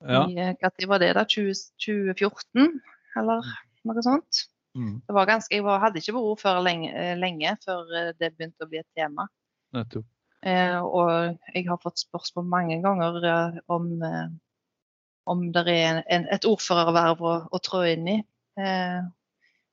Ja. 0.00 0.24
I, 0.24 0.38
eh, 0.40 0.54
hva 0.56 0.72
tid 0.72 0.88
var 0.88 1.04
det, 1.04 1.12
da? 1.20 1.26
20, 1.28 1.52
2014, 1.84 2.80
eller 3.20 3.52
noe 3.96 4.04
sånt? 4.04 4.44
Mm, 4.76 5.00
Det 5.08 5.14
var 5.16 5.26
ganske, 5.26 5.54
jeg 5.56 5.64
var, 5.64 5.80
hadde 5.82 5.98
ikke 6.02 6.14
vært 6.14 6.28
ordfører 6.34 6.62
lenge, 6.62 6.90
eh, 6.92 7.14
lenge 7.18 7.54
før 7.64 7.88
eh, 7.96 8.10
det 8.20 8.34
begynte 8.36 8.66
å 8.66 8.70
bli 8.70 8.78
et 8.82 8.88
tema. 8.96 9.28
nettopp. 9.74 10.06
Eh, 10.46 10.76
og 10.86 11.38
jeg 11.54 11.64
har 11.66 11.80
fått 11.82 11.98
spørsmål 11.98 12.44
mange 12.46 12.76
ganger 12.84 13.16
eh, 13.26 13.56
om, 13.74 13.88
eh, 14.06 14.28
om 15.26 15.42
det 15.52 15.64
er 15.66 15.80
en, 15.88 16.02
en, 16.06 16.26
et 16.36 16.46
ordførerverv 16.46 17.24
å, 17.26 17.34
å 17.50 17.58
trå 17.64 17.82
inn 17.90 18.06
i 18.08 18.18
eh, 18.60 19.00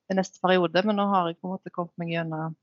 i 0.09 0.13
neste 0.17 0.41
periode. 0.41 0.81
Men 0.85 0.97
nå 0.99 1.05
har 1.11 1.29
jeg 1.29 1.37
på 1.41 1.47
en 1.49 1.53
måte 1.57 1.71
kommet 1.73 1.93
meg 2.01 2.11
gjennom 2.15 2.55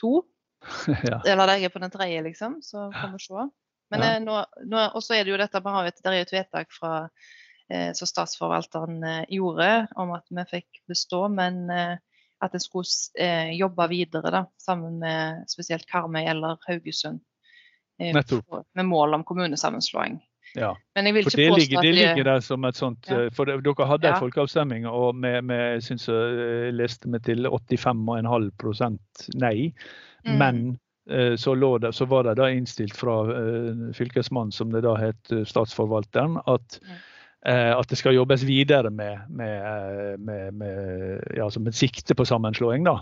to. 0.00 0.22
ja. 1.08 1.18
Eller 1.28 1.54
jeg 1.56 1.68
er 1.68 1.72
på 1.74 1.80
den 1.82 1.92
tredje, 1.92 2.22
liksom. 2.24 2.58
Så 2.64 2.90
får 2.92 3.14
vi 3.16 3.24
se. 3.24 3.46
Men 3.92 4.00
Ja. 4.04 4.12
nå, 4.20 4.36
nå, 4.64 4.84
og 4.96 5.02
så 5.04 5.14
er 5.14 5.24
det 5.24 5.32
jo 5.34 5.40
dette, 5.40 5.60
med 5.64 5.88
et, 5.90 5.98
det 6.02 6.12
er 6.12 6.22
et 6.24 6.32
vedtak 6.32 6.72
fra 6.72 6.92
som 7.96 8.06
statsforvalteren 8.06 9.04
eh, 9.04 9.24
gjorde 9.28 9.86
om 9.96 10.10
at 10.16 10.24
vi 10.30 10.44
fikk 10.50 10.82
bestå, 10.90 11.28
men 11.32 11.70
eh, 11.70 11.96
at 12.44 12.54
en 12.54 12.60
skulle 12.60 12.84
eh, 13.18 13.54
jobbe 13.56 13.86
videre 13.88 14.30
da, 14.30 14.44
sammen 14.60 14.98
med 15.00 15.44
spesielt 15.48 15.86
Karmøy 15.88 16.24
eller 16.28 16.58
Haugesund. 16.68 17.20
eh, 18.00 18.12
Nettopp. 18.14 18.64
Med 18.74 18.84
mål 18.90 19.14
om 19.14 19.24
kommunesammenslåing. 19.24 20.20
ja. 20.54 20.74
Men 20.94 21.06
jeg 21.06 21.14
vil 21.14 21.24
For 21.24 21.36
det 21.36 21.50
ligger, 21.58 21.82
det 21.82 21.94
ligger 21.94 22.24
der 22.24 22.40
som 22.40 22.64
et 22.64 22.76
sånt 22.76 23.08
Ja. 23.10 23.24
eh, 23.24 23.30
For 23.30 23.44
dere 23.44 23.86
hadde 23.86 24.08
en 24.08 24.14
Ja. 24.14 24.20
folkeavstemning, 24.20 24.86
og 24.86 25.14
vi, 25.22 25.28
jeg 25.56 25.82
syns 25.82 26.06
jeg 26.08 26.74
leste 26.74 27.08
meg 27.08 27.22
til 27.24 27.46
85,5 27.46 28.98
nei. 29.34 29.72
Mm. 30.26 30.38
Men 30.38 30.78
eh, 31.10 31.36
så, 31.36 31.54
lå 31.54 31.78
det, 31.80 31.94
så 31.94 32.04
var 32.08 32.22
det 32.24 32.36
da 32.36 32.48
innstilt 32.50 32.96
fra 32.96 33.22
eh, 33.30 33.92
fylkesmannen, 33.96 34.52
som 34.52 34.70
det 34.72 34.82
da 34.84 34.94
het, 34.96 35.32
eh, 35.32 35.44
statsforvalteren, 35.44 36.38
at, 36.46 36.80
Mm. 36.82 36.96
Eh, 37.48 37.72
at 37.76 37.90
det 37.90 37.98
skal 38.00 38.16
jobbes 38.16 38.44
videre 38.48 38.90
med, 38.90 39.26
med, 39.28 39.54
eh, 39.58 40.14
med, 40.18 40.54
med, 40.54 41.24
ja, 41.36 41.44
altså 41.46 41.60
med 41.60 41.76
sikte 41.76 42.16
på 42.16 42.26
sammenslåing. 42.28 42.84
da. 42.84 43.00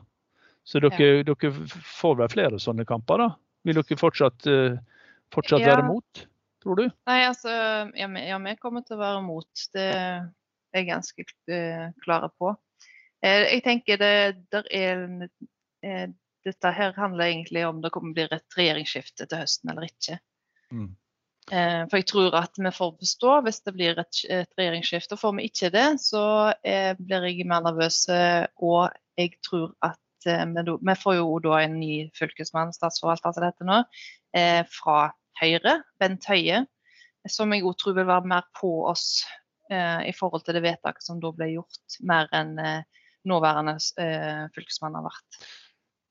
Så 0.65 0.83
dere, 0.83 1.23
dere 1.27 1.53
får 1.99 2.19
vel 2.21 2.31
flere 2.31 2.61
sånne 2.63 2.87
kamper, 2.87 3.25
da? 3.25 3.31
Vil 3.67 3.79
dere 3.79 3.99
fortsatt, 3.99 4.47
eh, 4.47 4.79
fortsatt 5.35 5.65
Ja. 5.65 5.75
være 5.77 5.87
mot, 5.89 6.27
tror 6.63 6.79
du? 6.79 6.85
Nei, 7.07 7.21
altså, 7.27 7.51
ja, 7.99 8.07
vi, 8.07 8.27
ja, 8.29 8.39
kommer 8.61 8.87
til 8.87 8.97
å 8.97 9.03
være 9.03 9.23
mot. 9.27 9.67
Det 9.75 9.89
er 9.91 10.29
jeg 10.73 10.87
ganske 10.87 11.27
klare 12.05 12.31
på. 12.39 12.57
Jeg 13.23 13.63
tenker 13.63 13.99
det 13.99 14.15
der 14.51 14.67
er 14.71 16.09
Dette 16.43 16.73
her 16.75 16.93
handler 16.97 17.29
egentlig 17.31 17.63
om 17.67 17.83
det 17.83 17.93
kommer 17.95 18.15
bli 18.17 18.25
et 18.27 18.57
regjeringsskifte 18.59 19.29
til 19.31 19.39
høsten 19.39 19.71
eller 19.71 19.87
ikke. 19.87 20.19
Mm. 20.75 20.97
Eh, 21.51 21.83
for 21.91 21.99
jeg 21.99 22.07
tror 22.07 22.37
at 22.39 22.59
vi 22.61 22.71
får 22.71 22.93
bestå 23.01 23.33
hvis 23.43 23.61
det 23.67 23.75
blir 23.75 23.99
et, 23.99 24.21
et 24.31 24.59
regjeringsskifte. 24.59 25.19
Får 25.19 25.35
vi 25.39 25.49
ikke 25.51 25.73
det, 25.75 25.89
så 26.03 26.25
eh, 26.63 26.93
blir 27.01 27.27
jeg 27.27 27.49
mer 27.51 27.65
nervøs. 27.67 28.05
eh, 28.13 28.47
Og 28.63 28.93
jeg 29.19 29.35
tror 29.45 29.73
at 29.83 30.29
eh, 30.31 30.45
vi, 30.55 30.77
vi 30.79 30.97
får 31.03 31.19
jo 31.19 31.41
da 31.43 31.59
en 31.65 31.79
ny 31.81 31.97
fylkesmann, 32.19 32.75
statsforvalter 32.77 33.35
til 33.35 33.47
dette 33.49 33.67
nå, 33.69 33.83
eh, 34.39 34.63
fra 34.71 35.11
Høyre, 35.41 35.81
Bent 35.99 36.29
Høie, 36.31 36.63
som 37.29 37.53
jeg 37.55 37.67
òg 37.67 37.75
tror 37.81 37.99
vil 37.99 38.07
være 38.07 38.31
mer 38.31 38.47
på 38.59 38.71
oss 38.91 39.25
eh, 39.71 40.07
i 40.07 40.15
forhold 40.15 40.45
til 40.47 40.59
det 40.59 40.63
vedtaket 40.65 41.07
som 41.07 41.21
da 41.23 41.33
ble 41.35 41.51
gjort, 41.57 41.99
mer 42.07 42.31
enn 42.35 42.55
nåværende 43.27 43.77
fylkesmann 44.55 44.97
har 44.99 45.05
vært. 45.07 45.37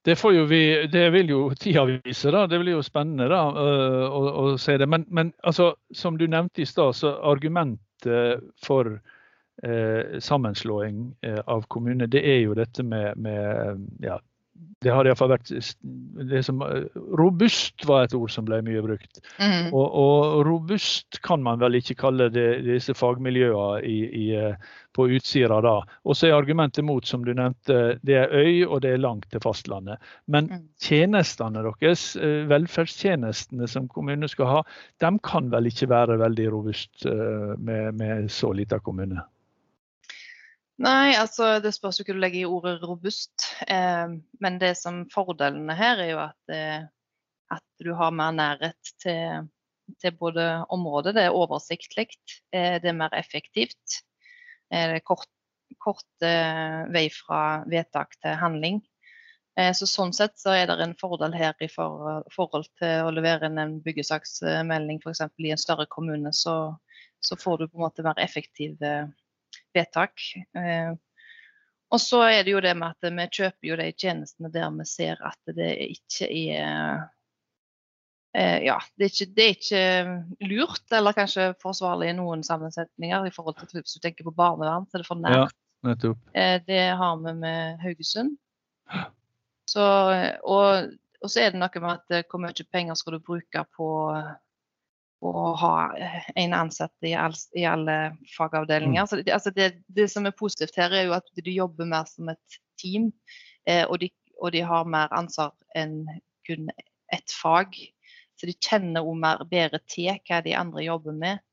Det, 0.04 0.16
vi, 0.50 0.88
det 0.88 1.10
vil 1.14 1.30
jo 1.30 1.42
tida 1.54 1.86
vise, 1.86 2.32
da. 2.34 2.48
Det 2.50 2.60
blir 2.60 2.80
jo 2.80 2.84
spennende 2.86 3.28
da, 3.30 3.42
øh, 3.54 4.06
å, 4.10 4.22
å 4.42 4.58
se 4.58 4.78
det. 4.82 4.88
Men, 4.90 5.06
men 5.10 5.34
altså, 5.46 5.76
som 5.94 6.18
du 6.18 6.26
nevnte 6.28 6.64
i 6.64 6.66
stad, 6.66 6.96
så 6.98 7.14
argumentet 7.32 8.42
for 8.66 8.96
eh, 9.64 10.18
sammenslåing 10.20 11.04
eh, 11.22 11.40
av 11.46 11.68
kommuner, 11.70 12.10
det 12.10 12.24
er 12.26 12.42
jo 12.48 12.58
dette 12.58 12.84
med, 12.84 13.18
med 13.22 13.86
ja, 14.02 14.18
det 14.82 14.90
har 14.90 15.06
iallfall 15.06 15.30
vært 15.36 15.52
det 16.32 16.42
som, 16.46 16.62
Robust 17.20 17.86
var 17.86 18.08
et 18.08 18.16
ord 18.18 18.32
som 18.34 18.48
ble 18.48 18.62
mye 18.66 18.82
brukt. 18.82 19.20
Mm. 19.38 19.70
Og, 19.70 19.86
og 19.86 20.46
robust 20.48 21.20
kan 21.26 21.44
man 21.46 21.62
vel 21.62 21.78
ikke 21.78 22.00
kalle 22.00 22.32
det, 22.34 22.64
disse 22.66 22.96
fagmiljøene 22.98 23.84
i, 23.86 23.98
i, 24.24 24.24
eh, 24.38 24.72
på 24.98 25.06
Utsira 25.14 25.60
da. 25.62 25.76
Og 26.02 26.18
så 26.18 26.32
er 26.32 26.38
argumentet 26.40 26.86
mot, 26.88 27.06
som 27.06 27.22
du 27.26 27.34
nevnte, 27.38 28.00
det 28.02 28.18
er 28.24 28.34
øy 28.34 28.66
og 28.66 28.82
det 28.82 28.96
er 28.96 29.04
langt 29.04 29.30
til 29.32 29.44
fastlandet. 29.44 30.02
Men 30.28 30.50
Mm. 30.52 30.64
tjenestene 30.82 31.62
deres, 31.64 32.16
eh, 32.18 32.48
velferdstjenestene 32.50 33.68
som 33.70 33.88
kommunene 33.88 34.28
skal 34.28 34.50
ha, 34.50 34.64
de 35.00 35.12
kan 35.24 35.52
vel 35.54 35.70
ikke 35.70 35.88
være 35.90 36.18
veldig 36.20 36.50
robust 36.52 37.06
eh, 37.06 37.54
med, 37.58 37.94
med 37.96 38.32
så 38.32 38.52
lita 38.52 38.80
kommune? 38.80 39.22
Nei, 40.82 41.14
altså 41.14 41.60
det 41.62 41.76
spørs 41.76 42.00
jo 42.00 42.08
hva 42.08 42.16
du 42.16 42.22
legger 42.24 42.42
i 42.42 42.50
ordet 42.50 42.80
robust. 42.82 43.52
Eh, 43.70 44.14
men 44.42 44.60
det 44.62 44.74
som 44.80 45.04
fordelene 45.14 45.76
her 45.78 46.02
er 46.02 46.10
jo 46.10 46.22
at, 46.24 46.54
eh, 46.54 46.86
at 47.54 47.66
du 47.84 47.92
har 47.98 48.16
mer 48.16 48.34
nærhet 48.34 48.94
til, 49.04 49.50
til 50.02 50.16
både 50.18 50.48
området. 50.74 51.14
Det 51.18 51.28
er 51.28 51.38
oversiktlig, 51.38 52.08
eh, 52.56 52.80
det 52.82 52.90
er 52.90 52.98
mer 52.98 53.14
effektivt. 53.18 54.02
Eh, 54.74 54.88
det 54.90 55.02
er 55.02 55.06
kort, 55.06 55.30
kort 55.84 56.26
eh, 56.26 56.82
vei 56.90 57.06
fra 57.14 57.62
vedtak 57.70 58.18
til 58.18 58.42
handling. 58.42 58.82
Eh, 59.60 59.74
så 59.78 59.86
sånn 59.86 60.16
sett 60.18 60.40
så 60.42 60.56
er 60.56 60.70
det 60.72 60.80
en 60.82 60.98
fordel 60.98 61.38
her 61.38 61.54
i 61.62 61.70
for, 61.70 62.24
forhold 62.34 62.70
til 62.82 63.06
å 63.06 63.14
levere 63.14 63.52
inn 63.52 63.62
en 63.62 63.78
byggesaksmelding 63.86 65.04
f.eks. 65.04 65.28
i 65.46 65.54
en 65.54 65.62
større 65.62 65.86
kommune. 65.94 66.34
Så, 66.34 66.56
så 67.22 67.38
får 67.38 67.60
du 67.60 67.68
på 67.68 67.78
en 67.78 67.86
måte 67.86 68.08
mer 68.08 68.18
effektive 68.24 69.12
vedtak. 69.76 70.22
Eh, 70.58 70.92
og 71.92 72.00
så 72.00 72.22
er 72.30 72.46
det 72.48 72.54
jo 72.54 72.62
det 72.64 72.76
med 72.80 72.94
at 72.96 73.10
vi 73.12 73.26
kjøper 73.40 73.68
jo 73.68 73.78
de 73.80 73.90
tjenestene 73.92 74.52
der 74.54 74.70
vi 74.78 74.86
ser 74.88 75.20
at 75.28 75.56
det 75.58 75.72
ikke 75.90 76.30
er 76.32 77.02
eh, 78.36 78.60
Ja, 78.64 78.78
det 78.96 79.10
er, 79.10 79.12
ikke, 79.12 79.32
det 79.36 79.44
er 79.44 79.58
ikke 79.58 80.48
lurt, 80.54 80.86
eller 80.96 81.18
kanskje 81.18 81.50
forsvarlig 81.64 82.14
i 82.14 82.16
noen 82.16 82.46
sammensetninger. 82.48 83.28
i 83.28 83.34
forhold 83.36 83.60
til 83.60 83.82
Hvis 83.82 83.98
du 83.98 84.00
tenker 84.00 84.24
på 84.24 84.36
barnevern, 84.36 84.88
så 84.88 84.98
er 84.98 85.04
det 85.04 85.10
for 85.10 85.20
Ja. 85.20 85.44
nært. 85.44 85.58
Nettopp. 85.84 86.18
Eh, 86.38 86.60
det 86.68 86.82
har 86.96 87.18
vi 87.18 87.34
med 87.34 87.80
Haugesund. 87.82 88.38
Så, 89.68 89.84
og, 90.44 90.92
og 91.22 91.30
så 91.30 91.40
er 91.42 91.52
det 91.52 91.60
noe 91.60 91.82
med 91.82 92.00
at 92.12 92.26
hvor 92.30 92.40
mye 92.44 92.66
penger 92.72 92.96
skal 92.96 93.14
du 93.14 93.20
bruke 93.20 93.66
på 93.76 93.88
å 95.22 95.54
ha 95.62 95.76
eh, 95.98 96.18
en 96.42 96.54
ansatt 96.58 97.06
i, 97.06 97.14
all, 97.18 97.36
i 97.58 97.66
alle 97.70 97.98
fagavdelinger. 98.34 99.06
Så 99.06 99.22
det, 99.22 99.34
altså 99.36 99.54
det, 99.56 99.72
det 99.88 100.08
som 100.12 100.26
er 100.26 100.38
positivt 100.38 100.80
her, 100.80 100.94
er 100.94 101.08
jo 101.08 101.16
at 101.18 101.30
de 101.38 101.54
jobber 101.54 101.90
mer 101.90 102.10
som 102.10 102.32
et 102.34 102.60
team. 102.82 103.12
Eh, 103.70 103.84
og, 103.86 104.00
de, 104.02 104.10
og 104.42 104.54
de 104.56 104.64
har 104.66 104.90
mer 104.90 105.14
ansvar 105.14 105.54
enn 105.78 106.04
kun 106.48 106.72
ett 107.14 107.36
fag. 107.42 107.78
Så 108.40 108.50
de 108.50 108.58
kjenner 108.58 109.06
også 109.06 109.22
mer 109.22 109.46
bedre 109.50 109.82
til 109.92 110.16
hva 110.26 110.42
de 110.42 110.58
andre 110.58 110.86
jobber 110.88 111.14
med. 111.14 111.44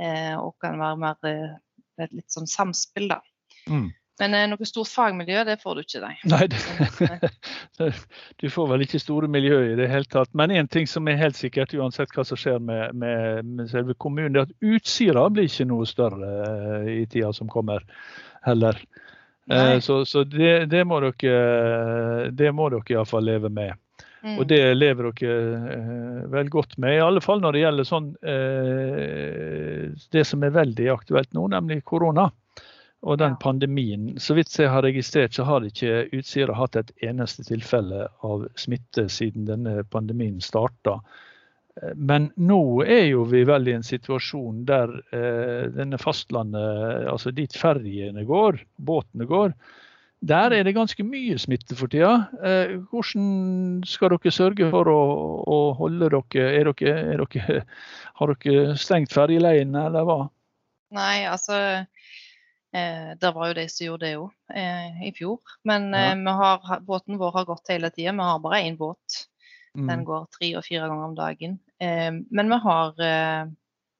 eh, 0.00 0.34
og 0.40 0.56
kan 0.62 0.80
være 0.80 0.98
mer 0.98 1.28
eh, 1.28 1.58
et 2.02 2.14
litt 2.16 2.32
sånn 2.32 2.48
samspill, 2.50 3.10
da. 3.12 3.20
Mm. 3.68 3.90
Men 4.20 4.34
eh, 4.36 4.44
noe 4.50 4.68
stort 4.68 4.90
fagmiljø, 4.92 5.44
det 5.48 5.56
får 5.62 5.78
du 5.78 5.82
ikke, 5.82 6.00
nei. 6.04 6.14
Nei, 6.28 6.46
det, 6.52 7.90
du 8.42 8.46
får 8.52 8.68
vel 8.74 8.84
ikke 8.84 9.00
store 9.00 9.30
miljø 9.32 9.60
i 9.70 9.76
det 9.78 9.88
hele 9.90 10.08
tatt. 10.12 10.30
Men 10.36 10.52
én 10.52 10.68
ting 10.70 10.88
som 10.90 11.08
er 11.08 11.20
helt 11.20 11.38
sikkert, 11.38 11.72
uansett 11.74 12.12
hva 12.16 12.24
som 12.28 12.38
skjer 12.38 12.60
med, 12.62 12.92
med, 12.98 13.48
med 13.48 13.70
selve 13.72 13.96
kommunen, 13.96 14.34
det 14.34 14.42
er 14.42 14.50
at 14.50 14.74
Utsira 14.74 15.28
blir 15.32 15.48
ikke 15.48 15.68
noe 15.70 15.88
større 15.88 16.32
eh, 16.48 16.90
i 17.00 17.06
tida 17.06 17.32
som 17.36 17.50
kommer 17.52 17.86
heller. 18.46 18.78
Eh, 19.50 19.78
så, 19.80 20.04
så 20.04 20.24
det, 20.28 20.66
det, 20.66 20.84
må 20.84 21.00
dere, 21.02 22.28
det 22.30 22.52
må 22.54 22.68
dere 22.72 22.98
iallfall 22.98 23.26
leve 23.26 23.50
med. 23.52 23.74
Mm. 24.22 24.36
Og 24.38 24.46
det 24.46 24.60
lever 24.76 25.08
dere 25.18 25.38
eh, 25.72 26.20
vel 26.30 26.50
godt 26.52 26.76
med, 26.78 26.94
i 26.94 27.02
alle 27.02 27.22
fall 27.24 27.42
når 27.42 27.56
det 27.56 27.64
gjelder 27.64 27.88
sånn, 27.88 28.12
eh, 28.22 29.88
det 30.14 30.22
som 30.28 30.44
er 30.46 30.54
veldig 30.54 30.86
aktuelt 30.94 31.32
nå, 31.34 31.48
nemlig 31.56 31.80
korona. 31.88 32.28
Og 33.02 33.18
den 33.18 33.34
pandemien. 33.42 34.12
Så 34.22 34.36
vidt 34.38 34.54
jeg 34.54 34.70
har 34.70 34.84
registrert, 34.86 35.34
så 35.34 35.42
har 35.48 35.64
ikke 35.66 36.06
Utsira 36.14 36.54
hatt 36.54 36.78
et 36.78 36.92
eneste 37.02 37.42
tilfelle 37.48 38.06
av 38.22 38.46
smitte 38.54 39.08
siden 39.10 39.48
denne 39.48 39.82
pandemien 39.90 40.38
starta. 40.40 41.00
Men 41.96 42.28
nå 42.36 42.84
er 42.84 43.06
jo 43.08 43.24
vi 43.26 43.42
vel 43.48 43.70
i 43.70 43.74
en 43.74 43.86
situasjon 43.86 44.62
der 44.68 44.92
eh, 45.16 45.70
denne 45.72 45.98
fastlandet, 45.98 47.08
altså 47.08 47.32
dit 47.34 47.54
ferjene 47.56 48.26
går, 48.28 48.60
båtene 48.76 49.26
går, 49.26 49.54
der 50.22 50.54
er 50.54 50.62
det 50.62 50.76
ganske 50.76 51.02
mye 51.02 51.38
smitte 51.40 51.74
for 51.74 51.90
tida. 51.90 52.28
Eh, 52.44 52.76
hvordan 52.92 53.80
skal 53.88 54.12
dere 54.12 54.34
sørge 54.34 54.68
for 54.70 54.90
å, 54.92 55.00
å 55.42 55.58
holde 55.80 56.12
dere 56.12 56.44
er, 56.60 56.70
dere 56.70 57.00
er 57.16 57.24
dere 57.24 57.64
Har 58.20 58.34
dere 58.36 58.76
stengt 58.78 59.14
ferjeleiene, 59.14 59.88
eller 59.88 60.06
hva? 60.06 60.20
Nei, 60.92 61.24
altså 61.24 61.56
eh, 62.74 63.10
Det 63.20 63.32
var 63.34 63.50
jo 63.50 63.58
de 63.58 63.66
som 63.68 63.86
gjorde 63.86 64.06
det 64.06 64.20
òg 64.20 64.56
eh, 64.62 65.02
i 65.08 65.12
fjor. 65.16 65.40
Men 65.68 65.90
ja. 65.92 66.12
Eh, 66.12 66.40
har, 66.42 66.80
båten 66.86 67.20
vår 67.20 67.34
har 67.38 67.48
gått 67.48 67.72
hele 67.72 67.90
tida. 67.90 68.12
Vi 68.12 68.30
har 68.30 68.40
bare 68.44 68.62
én 68.62 68.78
båt. 68.80 69.26
Den 69.74 70.02
mm. 70.02 70.04
går 70.04 70.24
tre 70.36 70.50
og 70.60 70.64
fire 70.66 70.88
ganger 70.88 71.10
om 71.10 71.16
dagen. 71.16 71.58
Eh, 71.80 72.10
men 72.12 72.52
vi 72.52 72.62
har 72.66 73.04
eh, 73.08 73.44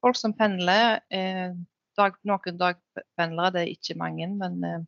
folk 0.04 0.18
som 0.18 0.36
pendler. 0.36 1.00
Eh, 1.10 1.52
dag, 1.96 2.16
noen 2.28 2.58
dagpendlere, 2.58 3.52
det 3.54 3.62
er 3.62 3.76
ikke 3.76 4.00
mange. 4.00 4.28
men 4.40 4.64
eh, 4.68 4.82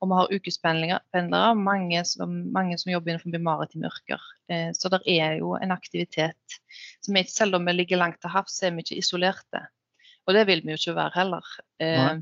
og 0.00 0.08
vi 0.08 0.16
har 0.16 0.30
ukespendlere, 0.32 1.40
mange 1.60 2.00
som, 2.08 2.30
mange 2.54 2.78
som 2.80 2.92
jobber 2.92 3.12
innenfor 3.12 3.42
maritime 3.44 3.90
yrker. 3.90 4.22
Eh, 4.48 4.70
så 4.72 4.88
det 4.92 5.02
er 5.04 5.36
jo 5.42 5.52
en 5.58 5.74
aktivitet. 5.74 6.56
som 7.04 7.16
er, 7.16 7.28
Selv 7.28 7.58
om 7.58 7.68
vi 7.68 7.74
ligger 7.74 8.00
langt 8.00 8.20
til 8.22 8.32
havs, 8.32 8.62
er 8.62 8.72
vi 8.72 8.80
ikke 8.80 8.96
isolerte. 9.02 9.66
Og 10.26 10.34
det 10.34 10.46
vil 10.48 10.64
vi 10.64 10.72
jo 10.72 10.80
ikke 10.80 10.96
være 10.96 11.16
heller. 11.18 11.52
Eh, 11.80 12.16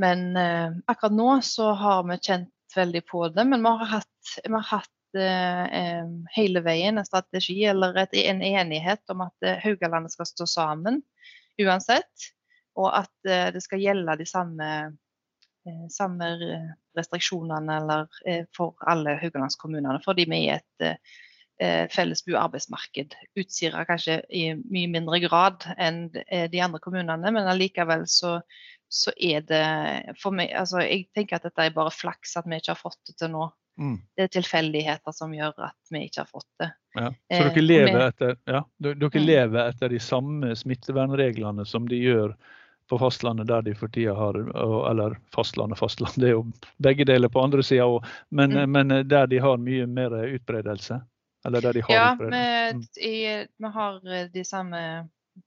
men 0.00 0.24
eh, 0.40 0.72
akkurat 0.90 1.14
nå 1.16 1.28
så 1.44 1.72
har 1.76 2.02
vi 2.08 2.16
kjent 2.24 2.76
veldig 2.76 3.02
på 3.10 3.26
det. 3.34 3.44
Men 3.50 3.62
vi 3.66 3.72
har 3.80 3.92
hatt, 3.98 4.32
vi 4.44 4.52
har 4.54 4.66
hatt 4.70 5.20
eh, 5.20 6.10
hele 6.36 6.62
veien 6.64 6.98
en 7.00 7.06
strategi 7.08 7.58
eller 7.68 7.98
et, 8.04 8.14
en 8.24 8.42
enighet 8.46 9.02
om 9.12 9.24
at 9.26 9.46
eh, 9.46 9.58
Haugalandet 9.64 10.14
skal 10.14 10.28
stå 10.30 10.46
sammen 10.48 11.02
uansett. 11.60 12.30
Og 12.78 12.88
at 12.94 13.28
eh, 13.28 13.48
det 13.54 13.62
skal 13.64 13.82
gjelde 13.82 14.14
de 14.20 14.26
samme, 14.30 14.68
eh, 15.66 15.86
samme 15.92 16.28
restriksjonene 16.96 17.80
eller, 17.82 18.06
eh, 18.26 18.44
for 18.56 18.78
alle 18.88 19.18
haugalandskommunene. 19.20 19.98
Fordi 20.06 20.28
vi 20.30 20.44
er 20.54 20.62
et 20.62 20.94
felles 21.92 22.22
bo- 22.24 22.38
arbeidsmarked. 22.40 23.12
Utsira 23.36 23.82
kanskje 23.84 24.14
i 24.32 24.46
mye 24.56 24.88
mindre 24.94 25.18
grad 25.20 25.66
enn 25.76 26.06
de 26.14 26.62
andre 26.64 26.80
kommunene, 26.80 27.28
men 27.36 27.50
allikevel 27.52 28.06
så, 28.08 28.38
så 28.90 29.12
er 29.16 29.44
det 29.46 29.64
for 30.18 30.34
meg 30.34 30.50
altså 30.58 30.82
Jeg 30.82 31.06
tenker 31.14 31.38
at 31.38 31.46
dette 31.46 31.62
er 31.62 31.74
bare 31.74 31.92
flaks 31.94 32.34
at 32.40 32.48
vi 32.50 32.58
ikke 32.58 32.74
har 32.74 32.80
fått 32.80 32.98
det 33.06 33.14
til 33.22 33.30
nå. 33.30 33.46
Mm. 33.80 33.96
Det 34.16 34.24
er 34.26 34.32
tilfeldigheter 34.34 35.14
som 35.14 35.34
gjør 35.34 35.54
at 35.70 35.92
vi 35.94 36.02
ikke 36.08 36.24
har 36.24 36.30
fått 36.30 36.48
det. 36.58 36.70
Ja. 36.98 37.12
Så 37.30 37.36
dere, 37.38 37.52
eh, 37.52 37.62
lever, 37.62 38.00
etter, 38.08 38.34
ja, 38.50 38.64
dere 38.82 39.10
mm. 39.14 39.20
lever 39.22 39.68
etter 39.70 39.94
de 39.94 40.00
samme 40.02 40.56
smittevernreglene 40.58 41.64
som 41.66 41.86
de 41.88 42.00
gjør 42.02 42.34
på 42.90 42.98
fastlandet 42.98 43.46
der 43.46 43.62
de 43.62 43.76
for 43.78 43.92
tida 43.94 44.16
har 44.18 44.34
Eller 44.90 45.14
fastlandet, 45.34 45.78
fastland, 45.78 46.18
det 46.18 46.32
er 46.32 46.34
jo 46.34 46.42
begge 46.82 47.06
deler 47.06 47.30
på 47.30 47.44
andre 47.44 47.62
sida 47.62 47.86
òg. 47.86 48.02
Men, 48.28 48.56
mm. 48.58 48.74
men, 48.74 48.90
eh, 48.90 49.06
der 49.06 49.30
de 49.30 49.38
har 49.38 49.62
mye 49.62 49.86
mer 49.86 50.18
utbredelse? 50.26 50.98
Eller 51.46 51.62
der 51.62 51.78
de 51.78 51.86
har 51.86 51.94
ja, 51.94 52.12
utbredelse? 52.12 52.90
Ja, 52.98 53.06
vi, 53.06 53.46
vi 53.56 53.72
har 53.78 54.12
eh, 54.18 54.26
de 54.34 54.44
samme 54.44 54.82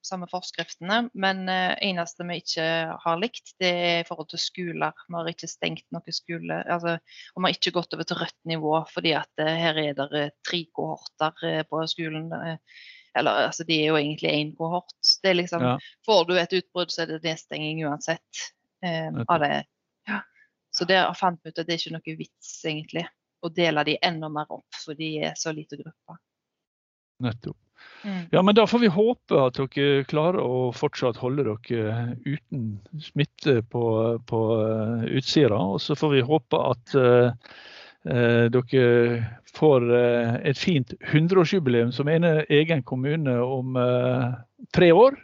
samme 0.02 0.28
forskriftene. 0.32 1.10
Men 1.14 1.44
eh, 1.52 1.74
eneste 1.86 2.26
vi 2.28 2.40
ikke 2.42 2.66
har 3.04 3.20
likt, 3.22 3.54
det 3.62 3.70
er 3.70 4.00
i 4.02 4.08
forhold 4.08 4.30
til 4.32 4.42
skoler. 4.42 4.96
Vi 5.08 5.18
har 5.18 5.30
ikke 5.32 5.50
stengt 5.52 5.86
noen 5.94 6.16
skole. 6.16 6.60
Altså, 6.64 6.98
og 7.34 7.40
vi 7.42 7.48
har 7.48 7.58
ikke 7.58 7.76
gått 7.78 7.96
over 7.98 8.10
til 8.10 8.20
rødt 8.22 8.40
nivå, 8.50 8.74
fordi 8.94 9.16
at 9.20 9.44
eh, 9.44 9.54
her 9.60 9.80
er 9.84 9.98
det 10.00 10.10
uh, 10.12 10.34
tre 10.48 10.64
kohorter 10.76 11.64
på 11.70 11.86
skolen. 11.92 12.32
eller 13.16 13.48
altså, 13.48 13.64
de 13.68 13.80
er 13.80 13.92
jo 13.92 14.00
egentlig 14.02 14.34
én 14.34 14.54
kohort. 14.58 14.96
Det 15.24 15.32
er 15.32 15.40
liksom, 15.40 15.64
ja. 15.64 15.78
Får 16.06 16.26
du 16.30 16.38
et 16.38 16.58
utbrudd, 16.60 16.92
så 16.92 17.04
er 17.04 17.14
det 17.14 17.24
nedstenging 17.24 17.86
uansett. 17.88 18.50
av 18.84 19.40
det. 19.40 19.64
Ja. 20.10 20.18
Så 20.76 20.84
der 20.86 21.14
fant 21.16 21.40
vi 21.44 21.54
ut 21.54 21.60
at 21.62 21.68
det 21.70 21.78
er 21.78 21.80
ikke 21.80 21.94
noe 21.96 22.16
vits, 22.20 22.50
egentlig, 22.68 23.06
å 23.40 23.52
dele 23.52 23.86
de 23.88 23.96
enda 24.04 24.28
mer 24.28 24.50
opp, 24.52 24.68
for 24.76 24.98
de 25.00 25.14
er 25.30 25.38
så 25.40 25.54
lite 25.56 25.80
grupper. 25.80 26.18
Nettopp. 27.24 27.58
Mm. 28.04 28.26
Ja, 28.32 28.42
men 28.42 28.56
Da 28.56 28.68
får 28.68 28.80
vi 28.80 28.88
håpe 28.92 29.40
at 29.40 29.60
dere 29.60 30.04
klarer 30.08 30.44
å 30.44 30.72
fortsatt 30.76 31.20
holde 31.24 31.46
dere 31.48 32.16
uten 32.26 32.66
smitte 33.02 33.62
på, 33.72 33.84
på 34.28 34.42
uh, 34.60 35.06
Utsira. 35.08 35.60
Og 35.60 35.80
så 35.82 35.96
får 35.96 36.18
vi 36.18 36.26
håpe 36.28 36.60
at 36.60 36.96
uh, 37.00 37.32
uh, 38.10 38.46
dere 38.52 39.30
får 39.54 39.86
et 40.50 40.58
fint 40.58 40.96
100-årsjubileum 41.12 41.92
som 41.94 42.10
ene 42.10 42.42
egen 42.50 42.82
kommune 42.82 43.36
om 43.38 43.78
tre 44.74 44.88
år. 44.90 45.20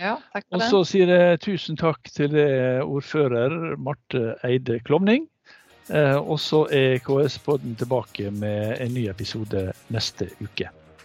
Ja, 0.00 0.14
takk 0.32 0.46
for 0.46 0.56
det. 0.56 0.56
Og 0.56 0.64
så 0.64 0.80
sier 0.88 1.12
jeg 1.12 1.42
tusen 1.44 1.76
takk 1.76 2.08
til 2.08 2.38
ordfører 2.80 3.76
Marte 3.76 4.32
Eide 4.48 4.78
Klovning. 4.88 5.28
og 5.92 6.40
så 6.40 6.64
er 6.72 7.04
KS-podden 7.04 7.76
tilbake 7.76 8.32
med 8.32 8.80
en 8.80 8.96
ny 8.96 9.06
episode 9.12 9.68
neste 9.92 10.32
uke. 10.40 10.72